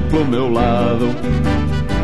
pelo 0.00 0.24
meu 0.24 0.50
lado. 0.50 1.08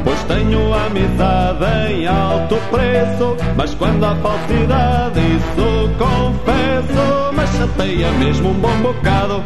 Pois 0.05 0.22
tenho 0.24 0.74
amizade 0.74 1.93
em 1.93 2.07
alto 2.07 2.57
preço, 2.70 3.36
mas 3.57 3.74
quando 3.74 4.05
há 4.05 4.14
falsidade, 4.16 5.20
isso 5.20 5.91
confesso, 5.99 7.32
mas 7.34 7.51
chateia 7.51 8.11
mesmo 8.12 8.51
um 8.51 8.55
bom 8.55 8.76
bocado. 8.82 9.43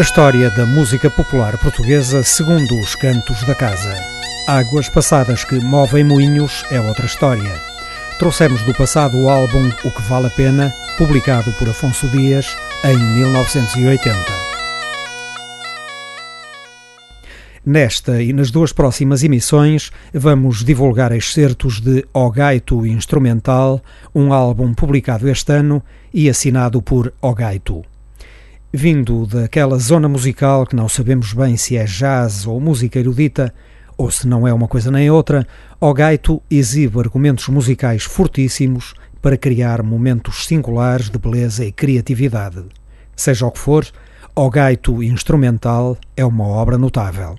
A 0.00 0.02
história 0.02 0.48
da 0.48 0.64
música 0.64 1.10
popular 1.10 1.58
portuguesa 1.58 2.22
segundo 2.22 2.74
os 2.80 2.94
cantos 2.94 3.44
da 3.44 3.54
casa. 3.54 3.94
Águas 4.48 4.88
passadas 4.88 5.44
que 5.44 5.56
movem 5.56 6.02
moinhos 6.02 6.64
é 6.70 6.80
outra 6.80 7.04
história. 7.04 7.52
Trouxemos 8.18 8.62
do 8.62 8.72
passado 8.72 9.18
o 9.18 9.28
álbum 9.28 9.68
O 9.84 9.90
que 9.90 10.00
Vale 10.08 10.28
a 10.28 10.30
Pena, 10.30 10.72
publicado 10.96 11.52
por 11.58 11.68
Afonso 11.68 12.08
Dias 12.08 12.56
em 12.82 12.96
1980. 12.96 14.16
Nesta 17.66 18.22
e 18.22 18.32
nas 18.32 18.50
duas 18.50 18.72
próximas 18.72 19.22
emissões 19.22 19.92
vamos 20.14 20.64
divulgar 20.64 21.12
excertos 21.12 21.78
de 21.78 22.06
Ogaito 22.14 22.86
Instrumental, 22.86 23.82
um 24.14 24.32
álbum 24.32 24.72
publicado 24.72 25.28
este 25.28 25.52
ano 25.52 25.82
e 26.10 26.30
assinado 26.30 26.80
por 26.80 27.12
Ogaito. 27.20 27.89
Vindo 28.72 29.26
daquela 29.26 29.76
zona 29.78 30.08
musical 30.08 30.64
que 30.64 30.76
não 30.76 30.88
sabemos 30.88 31.32
bem 31.32 31.56
se 31.56 31.76
é 31.76 31.84
jazz 31.84 32.46
ou 32.46 32.60
música 32.60 33.00
erudita, 33.00 33.52
ou 33.98 34.12
se 34.12 34.28
não 34.28 34.46
é 34.46 34.54
uma 34.54 34.68
coisa 34.68 34.92
nem 34.92 35.10
outra, 35.10 35.44
Ogaito 35.80 36.40
exibe 36.48 37.00
argumentos 37.00 37.48
musicais 37.48 38.04
fortíssimos 38.04 38.94
para 39.20 39.36
criar 39.36 39.82
momentos 39.82 40.46
singulares 40.46 41.10
de 41.10 41.18
beleza 41.18 41.64
e 41.64 41.72
criatividade. 41.72 42.64
Seja 43.16 43.44
o 43.44 43.50
que 43.50 43.58
for, 43.58 43.84
Ogaito 44.36 45.02
instrumental 45.02 45.98
é 46.16 46.24
uma 46.24 46.46
obra 46.46 46.78
notável. 46.78 47.36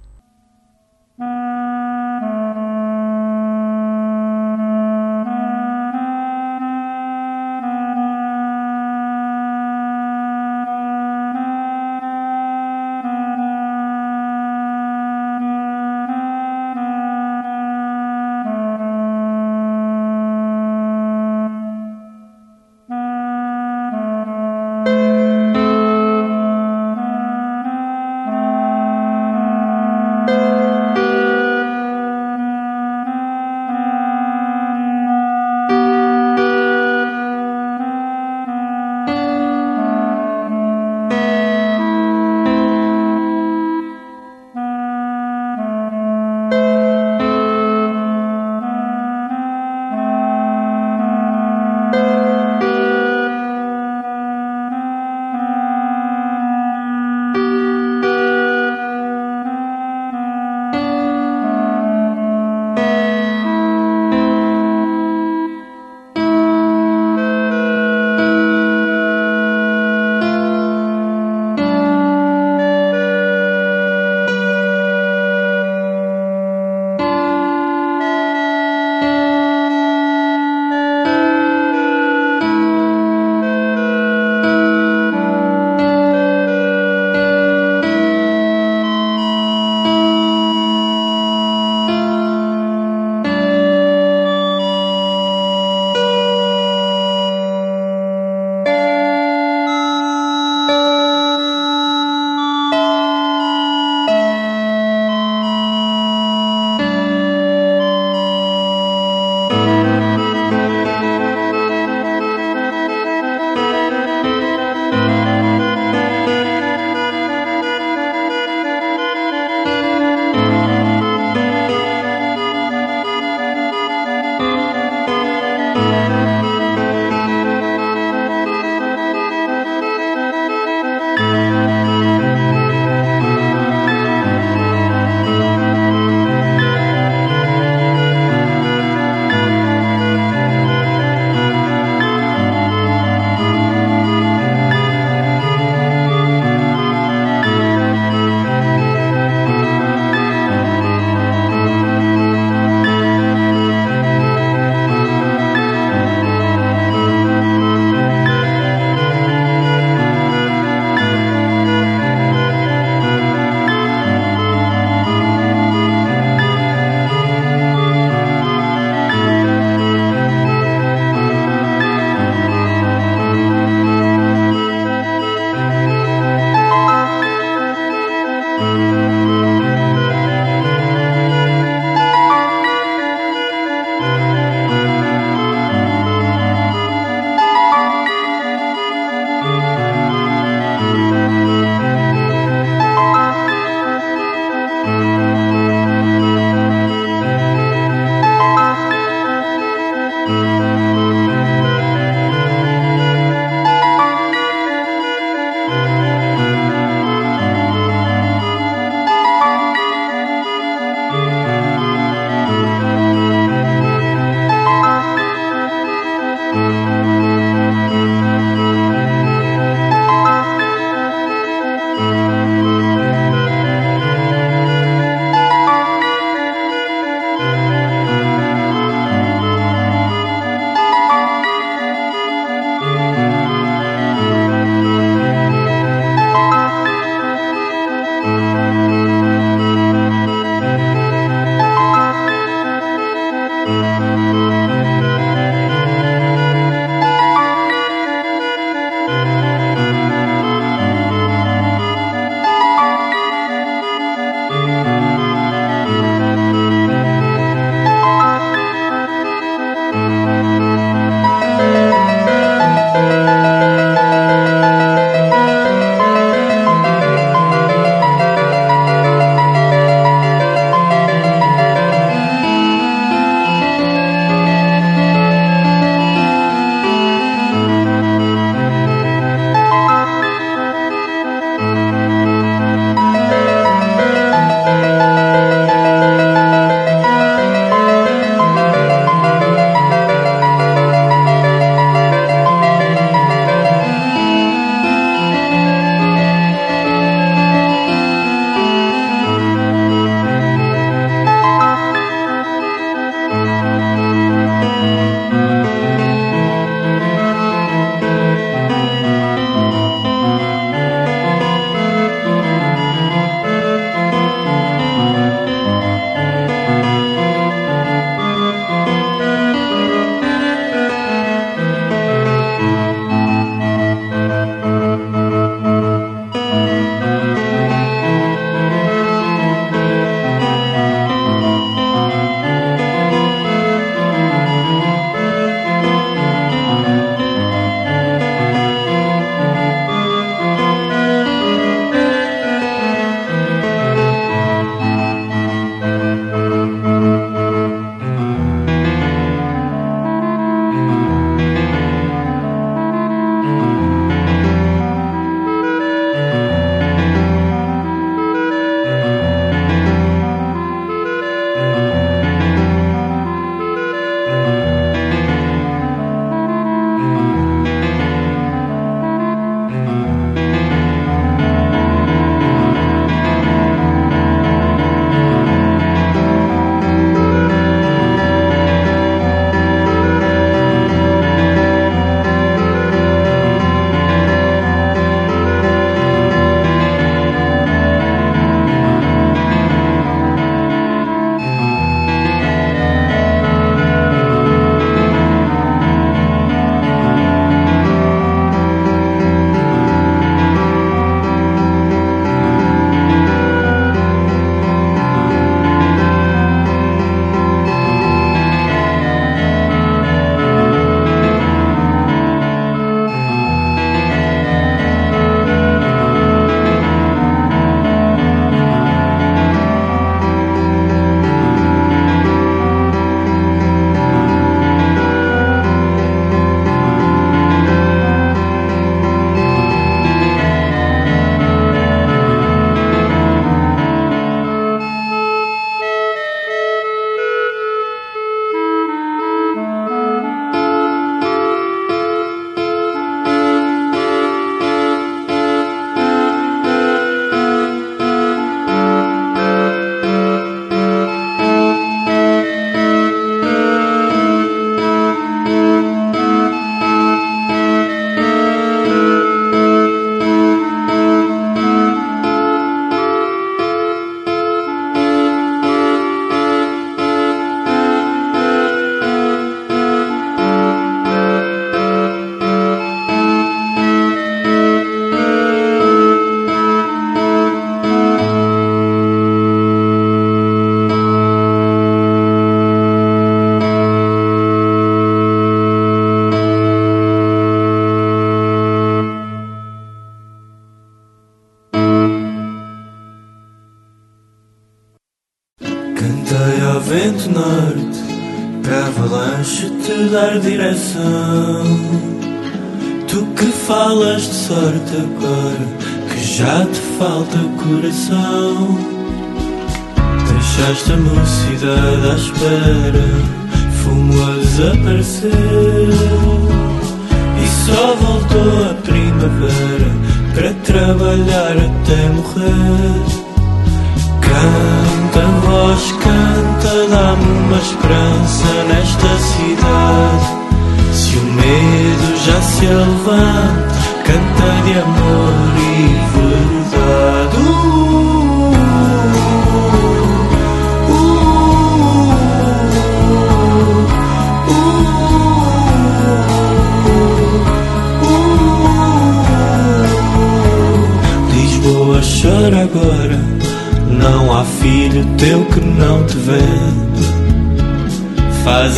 But 512.42 513.01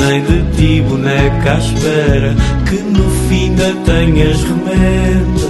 Fazem 0.04 0.22
de 0.24 0.44
ti 0.58 0.82
boneca 0.82 1.54
à 1.54 1.58
espera 1.60 2.36
que 2.68 2.76
no 2.76 3.10
fim 3.30 3.52
ainda 3.52 3.74
tenhas 3.86 4.44
remenda. 4.44 5.48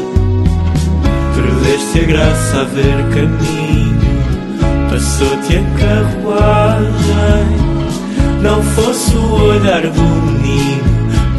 Perdeste 1.35 1.99
a 1.99 2.03
graça 2.03 2.61
a 2.61 2.63
ver 2.65 3.03
caminho, 3.15 3.99
passou-te 4.91 5.57
a 5.57 5.63
carruagem. 5.79 7.47
Não 8.43 8.61
fosse 8.61 9.15
o 9.15 9.43
olhar 9.43 9.81
do 9.81 10.01
menino 10.03 10.83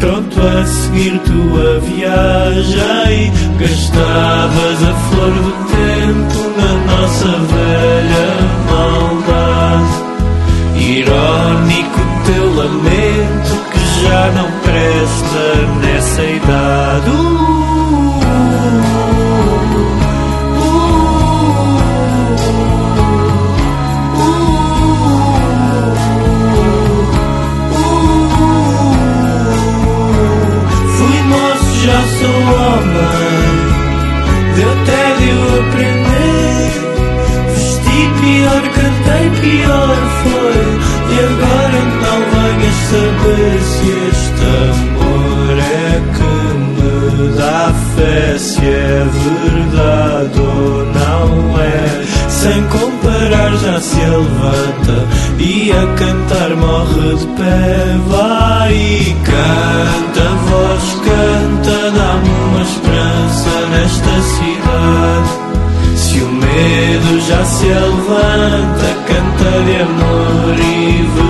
pronto 0.00 0.40
a 0.40 0.66
seguir 0.66 1.16
tua 1.20 1.78
viagem. 1.80 3.32
Gastavas 3.60 4.82
a 4.82 4.94
flor 5.08 5.30
do 5.30 5.52
tempo 5.70 6.38
na 6.58 6.72
nossa 6.92 7.28
velha 7.28 8.28
maldade. 8.68 10.02
Irónico 10.84 12.04
teu 12.24 12.54
lamento 12.54 13.03
já 14.04 14.30
não 14.32 14.50
presta 14.60 15.44
nessa 15.80 16.22
idade. 16.22 17.10
Uh, 17.10 17.64
já 31.84 32.00
sou 32.18 32.40
homem. 32.54 33.54
Deu 34.56 34.72
tédio 34.86 35.36
aprender 35.60 36.70
Vesti 37.48 38.00
pior, 38.20 38.62
cantei 38.74 39.24
pior 39.40 39.98
foi. 40.22 40.58
E 41.10 41.18
agora 41.20 41.93
venhas 42.54 42.74
saber 42.74 43.60
se 43.60 43.88
este 44.10 44.44
amor 44.70 45.58
é 45.58 46.02
que 46.14 46.32
me 46.56 47.36
dá 47.36 47.72
fé 47.96 48.38
Se 48.38 48.60
é 48.60 49.06
verdade 49.12 50.40
ou 50.40 50.84
não 50.86 51.60
é. 51.60 52.04
Sem 52.28 52.62
comparar 52.64 53.56
já 53.56 53.80
se 53.80 54.00
levanta 54.00 55.06
E 55.38 55.72
a 55.72 55.86
cantar 55.96 56.56
morre 56.56 57.16
de 57.16 57.26
pé. 57.38 57.96
Vai 58.08 58.74
e 58.74 59.16
canta, 59.24 60.30
voz 60.48 60.84
canta 61.04 61.90
Dá-me 61.90 62.28
uma 62.28 62.62
esperança 62.62 63.66
nesta 63.70 64.22
cidade. 64.22 65.44
Se 65.96 66.18
o 66.20 66.28
medo 66.28 67.20
já 67.28 67.44
se 67.44 67.66
levanta, 67.66 68.94
canta 69.06 69.64
de 69.64 69.82
amor 69.82 70.58
e 70.58 71.23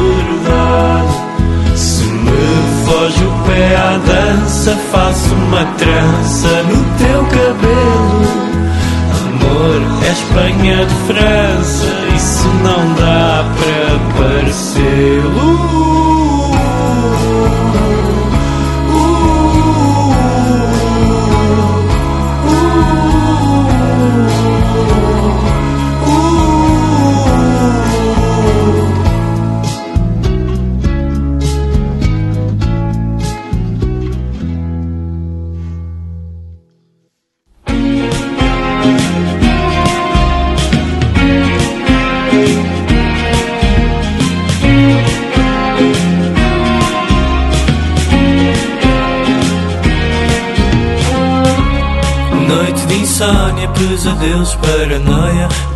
dança, 4.14 4.76
faço 4.92 5.34
uma 5.34 5.64
trança 5.76 6.62
no 6.64 6.84
teu 6.98 7.24
cabelo. 7.26 8.44
Amor 9.26 9.82
é 10.06 10.12
Espanha 10.12 10.86
de 10.86 10.94
França, 11.06 11.86
isso 12.14 12.48
não 12.62 12.94
dá 12.94 13.44
para 13.58 14.22
parecer. 14.22 15.63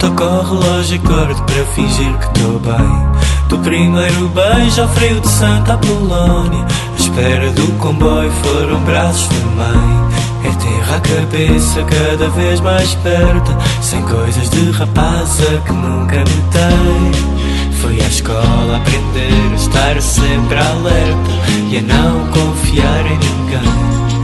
Toco 0.09 0.25
o 0.25 0.43
relógio 0.43 0.97
e 0.97 0.99
acordo 0.99 1.43
para 1.43 1.65
fingir 1.75 2.17
que 2.17 2.39
estou 2.39 2.59
bem. 2.61 3.49
Do 3.49 3.59
primeiro 3.59 4.29
beijo 4.29 4.81
ao 4.81 4.89
frio 4.89 5.21
de 5.21 5.29
Santa 5.29 5.75
Apolónia 5.75 6.65
A 6.65 7.01
espera 7.01 7.51
do 7.53 7.67
comboio 7.79 8.31
foram 8.43 8.81
braços 8.85 9.29
de 9.29 9.45
mãe. 9.55 10.09
É 10.45 10.51
terra 10.51 10.97
a 10.97 11.01
cabeça 11.01 11.83
cada 11.85 12.29
vez 12.31 12.61
mais 12.61 12.95
perto 12.97 13.55
Sem 13.83 14.01
coisas 14.03 14.49
de 14.49 14.71
rapaza 14.71 15.63
que 15.67 15.73
nunca 15.73 16.19
notei 16.19 17.73
Fui 17.81 18.01
à 18.01 18.09
escola 18.09 18.77
aprender 18.77 19.53
a 19.53 19.55
estar 19.57 20.01
sempre 20.01 20.57
alerta 20.57 21.31
E 21.71 21.79
a 21.79 21.83
não 21.83 22.27
confiar 22.29 23.07
em 23.07 23.19
ninguém 23.19 24.18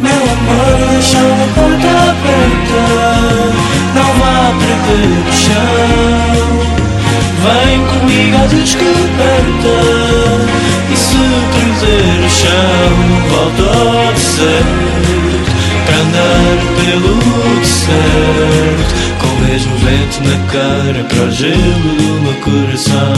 meu 0.00 0.22
amor, 0.22 0.88
deixa 0.90 1.18
a 1.18 1.46
porta 1.54 1.90
aberta 2.10 2.82
Não 3.94 4.08
vá 4.18 4.52
prender 4.58 5.12
o 5.26 5.32
chão 5.32 6.48
Vem 7.42 7.78
comigo 7.86 8.36
à 8.36 8.46
descoberta 8.46 9.76
E 10.90 10.96
se 10.96 11.22
perder 11.54 12.18
o 12.24 12.30
chão 12.30 12.94
Volta 13.30 13.64
ao 13.78 14.12
deserto 14.14 15.48
Para 15.86 15.96
andar 15.96 16.58
pelo 16.76 17.14
deserto 17.60 18.90
Com 19.20 19.28
o 19.28 19.40
mesmo 19.46 19.74
vento 19.78 20.16
na 20.24 20.36
cara 20.52 21.00
Para 21.04 21.24
o 21.24 21.30
gelo 21.30 21.90
do 21.96 22.08
meu 22.22 22.34
coração 22.34 23.14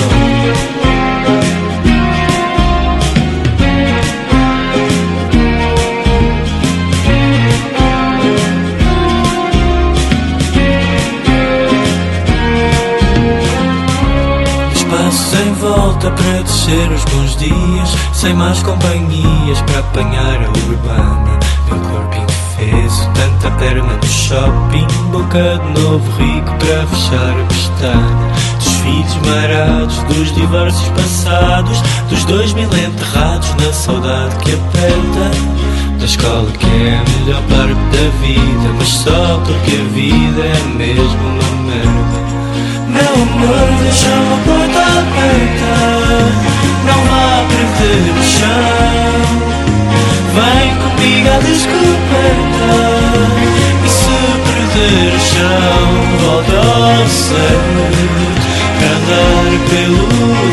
volta 15.61 16.11
para 16.11 16.42
descer 16.42 16.90
os 16.90 17.04
bons 17.04 17.36
dias 17.36 17.96
Sem 18.12 18.34
mais 18.34 18.62
companhias 18.62 19.61
para 19.62 19.80
apanhar 19.80 20.42
a 20.42 20.48
urbana. 20.48 21.38
Meu 21.66 21.78
corpo 21.78 22.16
indefeso, 22.16 23.11
tanta 23.14 23.50
perna 23.56 23.94
no 23.94 24.06
shopping 24.06 24.86
Boca 25.12 25.58
de 25.58 25.80
novo 25.80 26.11
rico 26.18 26.54
para 26.56 26.86
fechar 26.86 27.40
a 27.40 27.46
pestana. 27.46 28.30
Dos 28.58 28.74
filhos 28.76 29.16
marados, 29.26 29.96
dos 30.04 30.34
divórcios 30.34 30.88
passados 30.90 31.82
Dos 32.08 32.24
dois 32.24 32.52
mil 32.54 32.68
enterrados 32.68 33.54
na 33.56 33.72
saudade 33.72 34.34
que 34.36 34.54
aperta. 34.54 35.61
Da 35.98 36.04
escola 36.06 36.50
que 36.52 36.66
é 36.66 36.98
a 36.98 37.20
melhor 37.20 37.42
parte 37.42 37.74
da 37.74 38.26
vida 38.26 38.74
Mas 38.78 38.88
só 38.88 39.42
porque 39.44 39.76
a 39.76 39.84
vida 39.92 40.42
é 40.42 40.78
mesmo 40.78 41.28
uma 41.28 41.70
merda 41.70 41.89
Meu 43.11 43.22
amor, 43.22 43.68
deixa 43.82 44.06
a 44.06 44.38
porta 44.46 44.82
aberta 45.00 45.74
Não 46.86 47.00
perder 47.48 48.12
o 48.12 48.22
chão 48.22 49.26
Vem 50.32 50.68
comigo 50.76 51.28
à 51.28 51.38
descoberta. 51.40 52.70
E 53.84 53.88
se 53.88 54.18
perder 54.46 55.11
o 55.12 55.20
chão 55.20 55.90
Volta 56.20 56.56
ao 56.56 57.08
certo. 57.08 58.11
Andar 58.80 59.50
pelo 59.70 60.06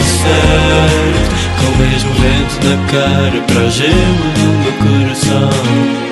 certo 0.04 1.30
Com 1.60 1.68
o 1.68 1.78
mesmo 1.78 2.12
vento 2.14 2.56
na 2.66 2.76
cara 2.88 3.40
Para 3.46 3.62
o 3.62 3.70
gelo 3.70 4.28
do 4.34 4.48
meu 4.64 4.74
coração 4.74 6.07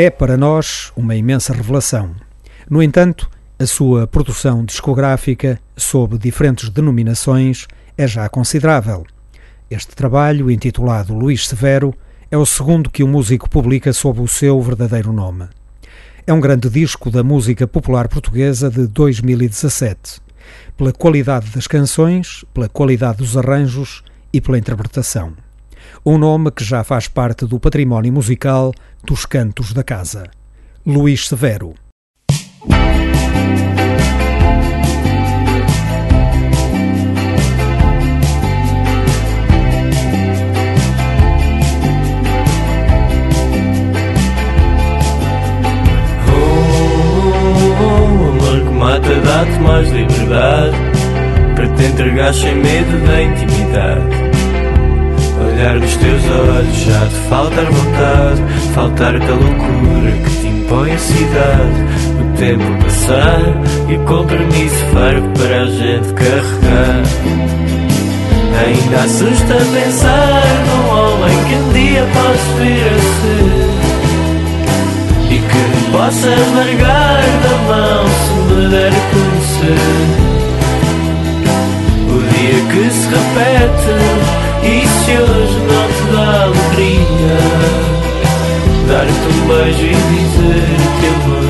é 0.00 0.10
para 0.10 0.36
nós 0.36 0.92
uma 0.94 1.16
imensa 1.16 1.52
revelação. 1.52 2.14
No 2.70 2.80
entanto, 2.80 3.28
a 3.58 3.66
sua 3.66 4.06
produção 4.06 4.64
discográfica, 4.64 5.60
sob 5.76 6.16
diferentes 6.16 6.70
denominações, 6.70 7.66
é 7.96 8.06
já 8.06 8.28
considerável. 8.28 9.04
Este 9.68 9.96
trabalho, 9.96 10.52
intitulado 10.52 11.12
Luís 11.12 11.48
Severo, 11.48 11.92
é 12.30 12.38
o 12.38 12.46
segundo 12.46 12.90
que 12.90 13.02
o 13.02 13.08
músico 13.08 13.50
publica 13.50 13.92
sob 13.92 14.20
o 14.20 14.28
seu 14.28 14.62
verdadeiro 14.62 15.12
nome. 15.12 15.48
É 16.24 16.32
um 16.32 16.38
grande 16.38 16.70
disco 16.70 17.10
da 17.10 17.24
música 17.24 17.66
popular 17.66 18.06
portuguesa 18.06 18.70
de 18.70 18.86
2017, 18.86 20.20
pela 20.76 20.92
qualidade 20.92 21.50
das 21.50 21.66
canções, 21.66 22.44
pela 22.54 22.68
qualidade 22.68 23.18
dos 23.18 23.36
arranjos 23.36 24.04
e 24.32 24.40
pela 24.40 24.58
interpretação 24.58 25.32
um 26.04 26.18
nome 26.18 26.50
que 26.50 26.64
já 26.64 26.82
faz 26.84 27.08
parte 27.08 27.46
do 27.46 27.58
património 27.60 28.12
musical 28.12 28.72
dos 29.04 29.24
cantos 29.26 29.72
da 29.72 29.82
casa. 29.82 30.30
Luís 30.86 31.28
Severo. 31.28 31.74
mata 48.78 49.20
dá-te 49.20 49.58
mais 49.60 49.90
liberdade 49.90 50.76
para 51.56 51.68
te 51.74 51.84
entregar 51.84 52.32
sem 52.32 52.54
medo 52.54 53.06
da 53.06 53.22
intimidade 53.22 54.27
olhar 55.44 55.78
dos 55.80 55.96
teus 55.96 56.24
olhos 56.24 56.76
já 56.76 57.06
te 57.06 57.14
faltar 57.28 57.64
vontade, 57.64 58.42
faltar-te 58.74 59.26
a 59.26 59.34
loucura 59.34 60.12
que 60.24 60.30
te 60.40 60.46
impõe 60.46 60.92
a 60.92 60.98
cidade. 60.98 61.86
O 62.20 62.36
tempo 62.36 62.84
passar 62.84 63.40
e 63.88 63.96
o 63.96 64.00
compromisso 64.04 64.84
farto 64.92 65.28
para 65.38 65.62
a 65.62 65.66
gente 65.66 66.12
carregar. 66.14 67.02
Ainda 68.66 68.96
assusta 69.04 69.54
pensar 69.72 70.42
num 70.66 70.86
homem 70.90 71.36
que 71.44 71.54
um 71.54 71.72
dia 71.72 72.04
possa 72.12 72.50
vir 72.58 72.84
a 72.84 72.98
ser 73.20 73.88
e 75.30 75.38
que 75.38 75.58
me 75.58 75.82
possas 75.92 76.54
largar 76.54 77.22
da 77.42 77.54
mão 77.68 78.04
se 78.08 78.32
me 78.54 78.68
der 78.70 78.88
a 78.88 79.02
conhecer. 79.12 80.28
O 82.08 82.16
dia 82.32 82.58
que 82.72 82.82
se 82.90 83.06
repete 83.08 84.17
se 85.08 85.16
hoje 85.16 85.58
não 85.60 85.86
te 85.88 86.02
dá 86.12 86.42
alegria 86.42 87.38
Dar-te 88.88 89.26
um 89.28 89.40
beijo 89.48 89.84
e 89.84 89.88
dizer 89.88 90.68
que 91.00 91.06
amor 91.06 91.46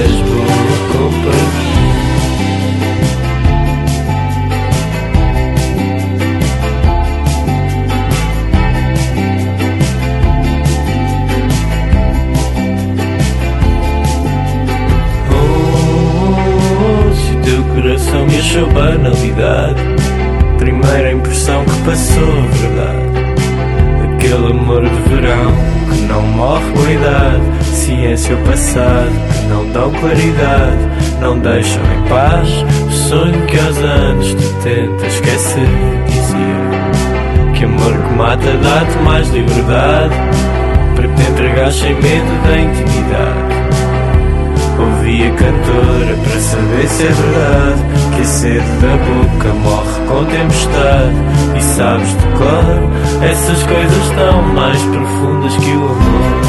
és 0.00 0.14
boa 0.28 0.76
companhia. 0.92 1.88
Oh, 15.30 17.14
se 17.14 17.30
o 17.32 17.38
teu 17.42 17.60
coração 17.74 18.22
me 18.26 18.36
achou 18.38 18.66
banalidade 18.70 19.97
primeira 20.68 21.12
impressão 21.12 21.64
que 21.64 21.82
passou 21.82 22.42
verdade. 22.52 23.08
Aquele 24.14 24.50
amor 24.50 24.82
de 24.82 25.00
verão 25.08 25.52
que 25.90 26.00
não 26.02 26.22
morre 26.22 26.72
com 26.72 26.84
a 26.84 26.92
idade, 26.92 27.64
ciência 27.72 28.36
ou 28.36 28.42
passado 28.42 29.10
que 29.32 29.46
não 29.46 29.66
dão 29.70 29.90
claridade, 29.92 30.78
não 31.20 31.38
deixam 31.38 31.82
em 31.84 32.08
paz 32.08 32.48
o 32.86 32.90
sonho 32.90 33.46
que 33.46 33.58
aos 33.58 33.78
anos 33.78 34.34
tu 34.34 34.62
tenta 34.62 35.06
esquecer. 35.06 35.68
Dizia 36.06 37.54
que 37.54 37.64
amor 37.64 37.92
que 37.92 38.14
mata 38.14 38.56
dá-te 38.62 38.98
mais 39.04 39.28
liberdade 39.30 40.14
para 40.94 41.08
te 41.08 41.30
entregar 41.30 41.72
sem 41.72 41.94
medo 41.94 42.42
da 42.44 42.58
intimidade. 42.58 43.57
Ouvi 45.08 45.24
a 45.24 45.30
cantora 45.30 46.16
para 46.22 46.38
saber 46.38 46.86
se 46.86 47.02
é 47.04 47.06
verdade 47.06 47.82
Que 48.14 48.20
a 48.20 48.24
sede 48.24 48.70
da 48.82 48.94
boca 48.98 49.54
morre 49.54 50.06
com 50.06 50.24
tempestade. 50.26 51.16
E 51.56 51.62
sabes 51.62 52.08
de 52.10 52.26
cor, 52.36 52.82
essas 53.22 53.62
coisas 53.62 54.04
estão 54.04 54.42
mais 54.52 54.82
profundas 54.82 55.56
que 55.56 55.70
o 55.70 55.84
amor? 55.86 56.42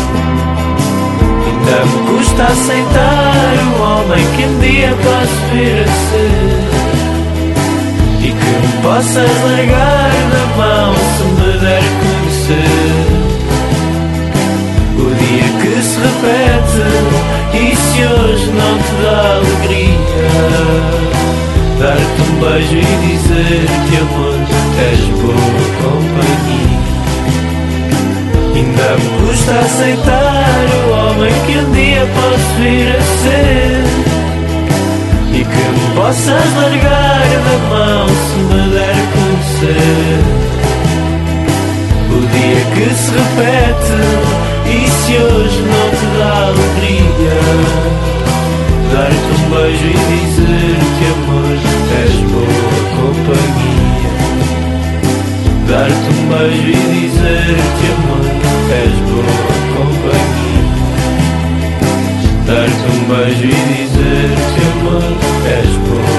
Ainda 1.47 1.85
me 1.85 1.99
custa 2.09 2.43
aceitar 2.43 3.55
o 3.63 3.81
homem 3.81 4.27
que 4.35 4.43
um 4.43 4.59
dia 4.59 4.93
posso 5.03 5.39
vir 5.53 5.79
a 5.79 5.85
ser 6.09 6.31
E 8.19 8.27
que 8.27 8.51
me 8.67 8.71
possas 8.81 9.31
largar 9.43 10.11
da 10.33 10.43
mão 10.57 10.93
se 11.15 11.23
me 11.23 11.51
der 11.59 11.83
conhecer 12.01 12.78
repete 16.01 16.85
e 17.53 17.75
se 17.75 18.03
hoje 18.03 18.47
não 18.51 18.77
te 18.77 18.93
dá 19.03 19.17
alegria 19.35 19.99
Dar-te 21.79 22.21
um 22.21 22.33
beijo 22.39 22.75
e 22.75 22.79
dizer-te 23.07 23.95
amor 24.01 24.39
És 24.91 24.99
boa 25.21 25.67
companhia. 25.81 26.79
Ainda 28.55 28.89
me 28.97 29.09
custa 29.27 29.51
aceitar 29.53 30.65
o 30.75 30.91
homem 30.91 31.33
que 31.45 31.57
um 31.57 31.71
dia 31.71 32.03
posso 32.15 32.49
vir 32.59 32.89
a 32.89 33.01
ser 33.21 33.83
E 35.33 35.39
que 35.45 35.63
me 35.69 35.85
possas 35.95 36.49
largar 36.55 37.27
da 37.45 37.57
mão 37.69 38.07
se 38.07 38.37
me 38.39 38.61
der 38.71 38.89
a 38.89 39.03
conhecer 39.13 40.21
O 42.11 42.19
dia 42.27 42.61
que 42.73 42.87
se 42.93 43.11
repete 43.11 44.48
e 44.69 44.87
se 44.87 45.17
hoje 45.17 45.61
não 45.61 45.89
te 45.89 46.05
dá 46.17 46.31
alegria 46.47 47.37
Dar-te 48.91 49.15
um 49.15 49.49
beijo 49.49 49.85
e 49.85 49.93
dizer-te 49.93 51.05
amor 51.13 51.57
És 52.01 52.15
boa 52.31 52.81
companhia. 52.97 54.13
Dar-te 55.67 56.09
um 56.09 56.21
beijo 56.27 56.69
e 56.69 56.79
dizer-te 56.93 57.85
amor 57.93 58.25
És 58.73 58.95
boa 59.09 59.37
companhia. 59.75 60.65
Dar-te 62.47 62.85
um 62.89 62.99
beijo 63.07 63.45
e 63.45 63.47
dizer-te 63.73 64.61
amor 64.71 65.03
És 65.47 65.71
boa 65.87 66.18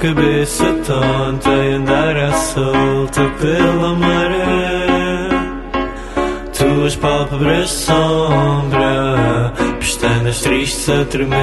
cabeça 0.00 0.64
tonta 0.86 1.50
e 1.50 1.74
andar 1.74 2.16
à 2.16 2.32
solta 2.32 3.20
pela 3.38 3.94
maré. 3.94 5.28
Tuas 6.56 6.96
pálpebras 6.96 7.70
sombra, 7.70 9.52
pestanas 9.78 10.40
tristes 10.40 10.88
a 10.88 11.04
tremer. 11.04 11.36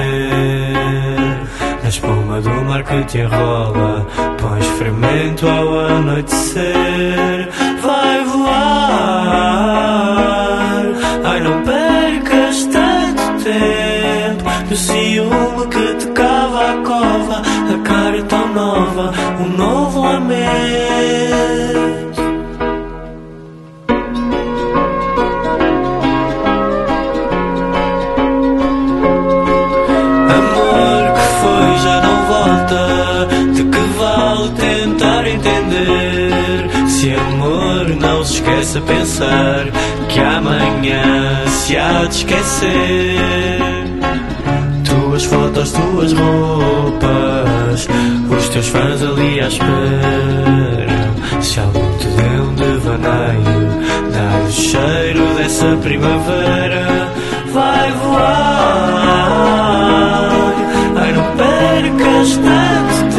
Na 1.82 1.88
espuma 1.88 2.40
do 2.40 2.50
mar 2.50 2.82
que 2.82 3.04
te 3.04 3.18
enrola, 3.18 4.04
pões 4.40 4.66
fermento 4.78 5.46
ao 5.46 5.78
anoitecer. 5.78 7.37
Entender? 36.98 37.08
Se 37.08 37.14
amor 37.14 37.88
não 38.00 38.24
se 38.24 38.34
esquece 38.34 38.78
a 38.78 38.80
pensar 38.80 39.66
que 40.08 40.18
amanhã 40.20 41.46
se 41.46 41.76
há 41.76 42.04
de 42.04 42.16
esquecer. 42.16 43.60
Tuas 44.84 45.24
fotos, 45.24 45.72
tuas 45.72 46.12
roupas, 46.12 47.88
os 48.36 48.48
teus 48.48 48.68
fãs 48.68 49.02
ali 49.02 49.40
à 49.40 49.48
espera. 49.48 51.08
Se 51.40 51.60
algum 51.60 51.98
te 51.98 52.06
deu 52.08 52.42
um 52.42 52.54
devaneio, 52.54 53.68
dá 54.12 54.38
o 54.44 54.50
cheiro 54.50 55.34
dessa 55.36 55.76
primavera. 55.76 57.12
Vai 57.52 57.92
voar, 57.92 59.52
ai 60.96 61.12
não 61.12 61.24
percas 61.36 62.36
tanto 62.36 63.17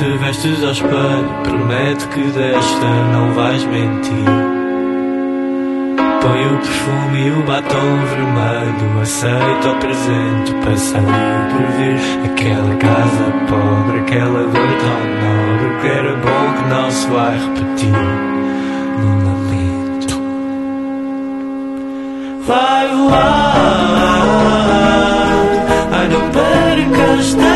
te 0.00 0.16
vestes 0.16 0.64
ao 0.64 0.72
espelho, 0.72 1.28
prometo 1.42 2.08
que 2.08 2.22
desta 2.22 2.86
não 3.12 3.34
vais 3.34 3.62
mentir. 3.66 4.24
Põe 6.22 6.46
o 6.46 6.58
perfume 6.58 7.26
e 7.26 7.30
o 7.30 7.42
batom 7.44 7.96
vermelho 8.14 9.00
Aceita 9.00 9.70
o 9.70 9.76
presente, 9.76 10.54
passa 10.64 10.98
ali 10.98 11.08
por 11.50 11.66
vir 11.76 11.98
Aquela 12.30 12.76
casa 12.76 13.24
pobre, 13.48 14.00
aquela 14.00 14.42
dor 14.42 14.52
tão 14.52 15.00
nobre 15.22 15.80
Que 15.80 15.88
era 15.88 16.14
bom 16.16 16.52
que 16.56 16.64
não 16.68 16.90
se 16.90 17.06
vai 17.08 17.38
repetir 17.38 18.00
No 18.98 19.10
lamento 19.24 20.20
Vai 22.46 22.88
voar 22.88 23.54
Ai 25.92 26.08
não 26.08 26.24
percas 26.30 27.49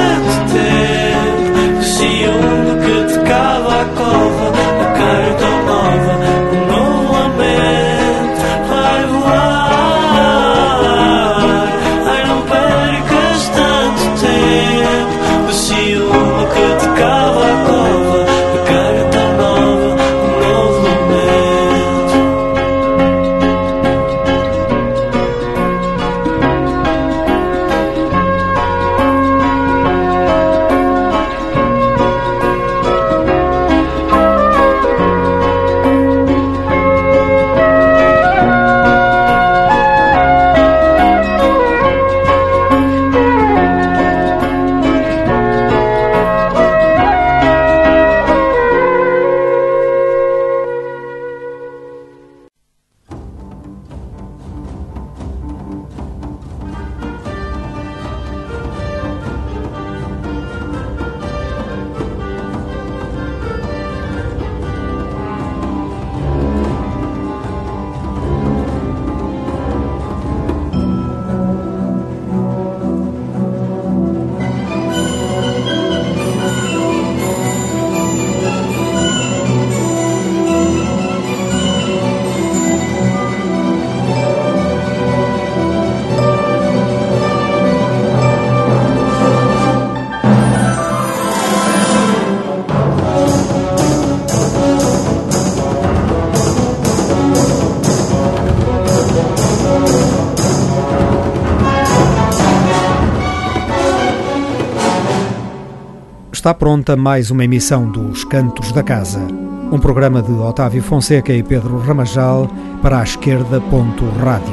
Está 106.44 106.52
pronta 106.52 106.94
mais 106.94 107.30
uma 107.30 107.42
emissão 107.42 107.90
dos 107.90 108.22
Cantos 108.22 108.70
da 108.70 108.82
Casa, 108.82 109.26
um 109.72 109.78
programa 109.78 110.20
de 110.20 110.30
Otávio 110.30 110.82
Fonseca 110.82 111.32
e 111.32 111.42
Pedro 111.42 111.78
Ramajal 111.78 112.50
para 112.82 113.00
a 113.00 113.02
esquerda. 113.02 113.62
Ponto 113.62 114.04
rádio. 114.10 114.52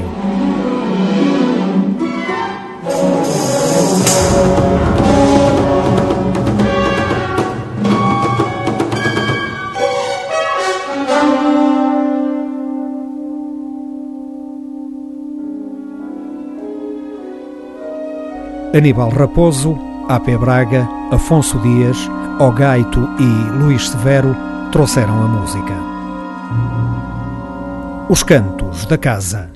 Aníbal 18.74 19.10
Raposo, 19.10 19.78
AP 20.08 20.38
Braga, 20.40 21.01
Afonso 21.12 21.60
Dias, 21.60 22.10
Ogaito 22.40 23.02
e 23.20 23.52
Luís 23.60 23.90
Severo 23.90 24.34
trouxeram 24.72 25.22
a 25.22 25.28
música. 25.28 25.74
Os 28.08 28.24
Cantos 28.24 28.86
da 28.86 28.98
Casa. 28.98 29.51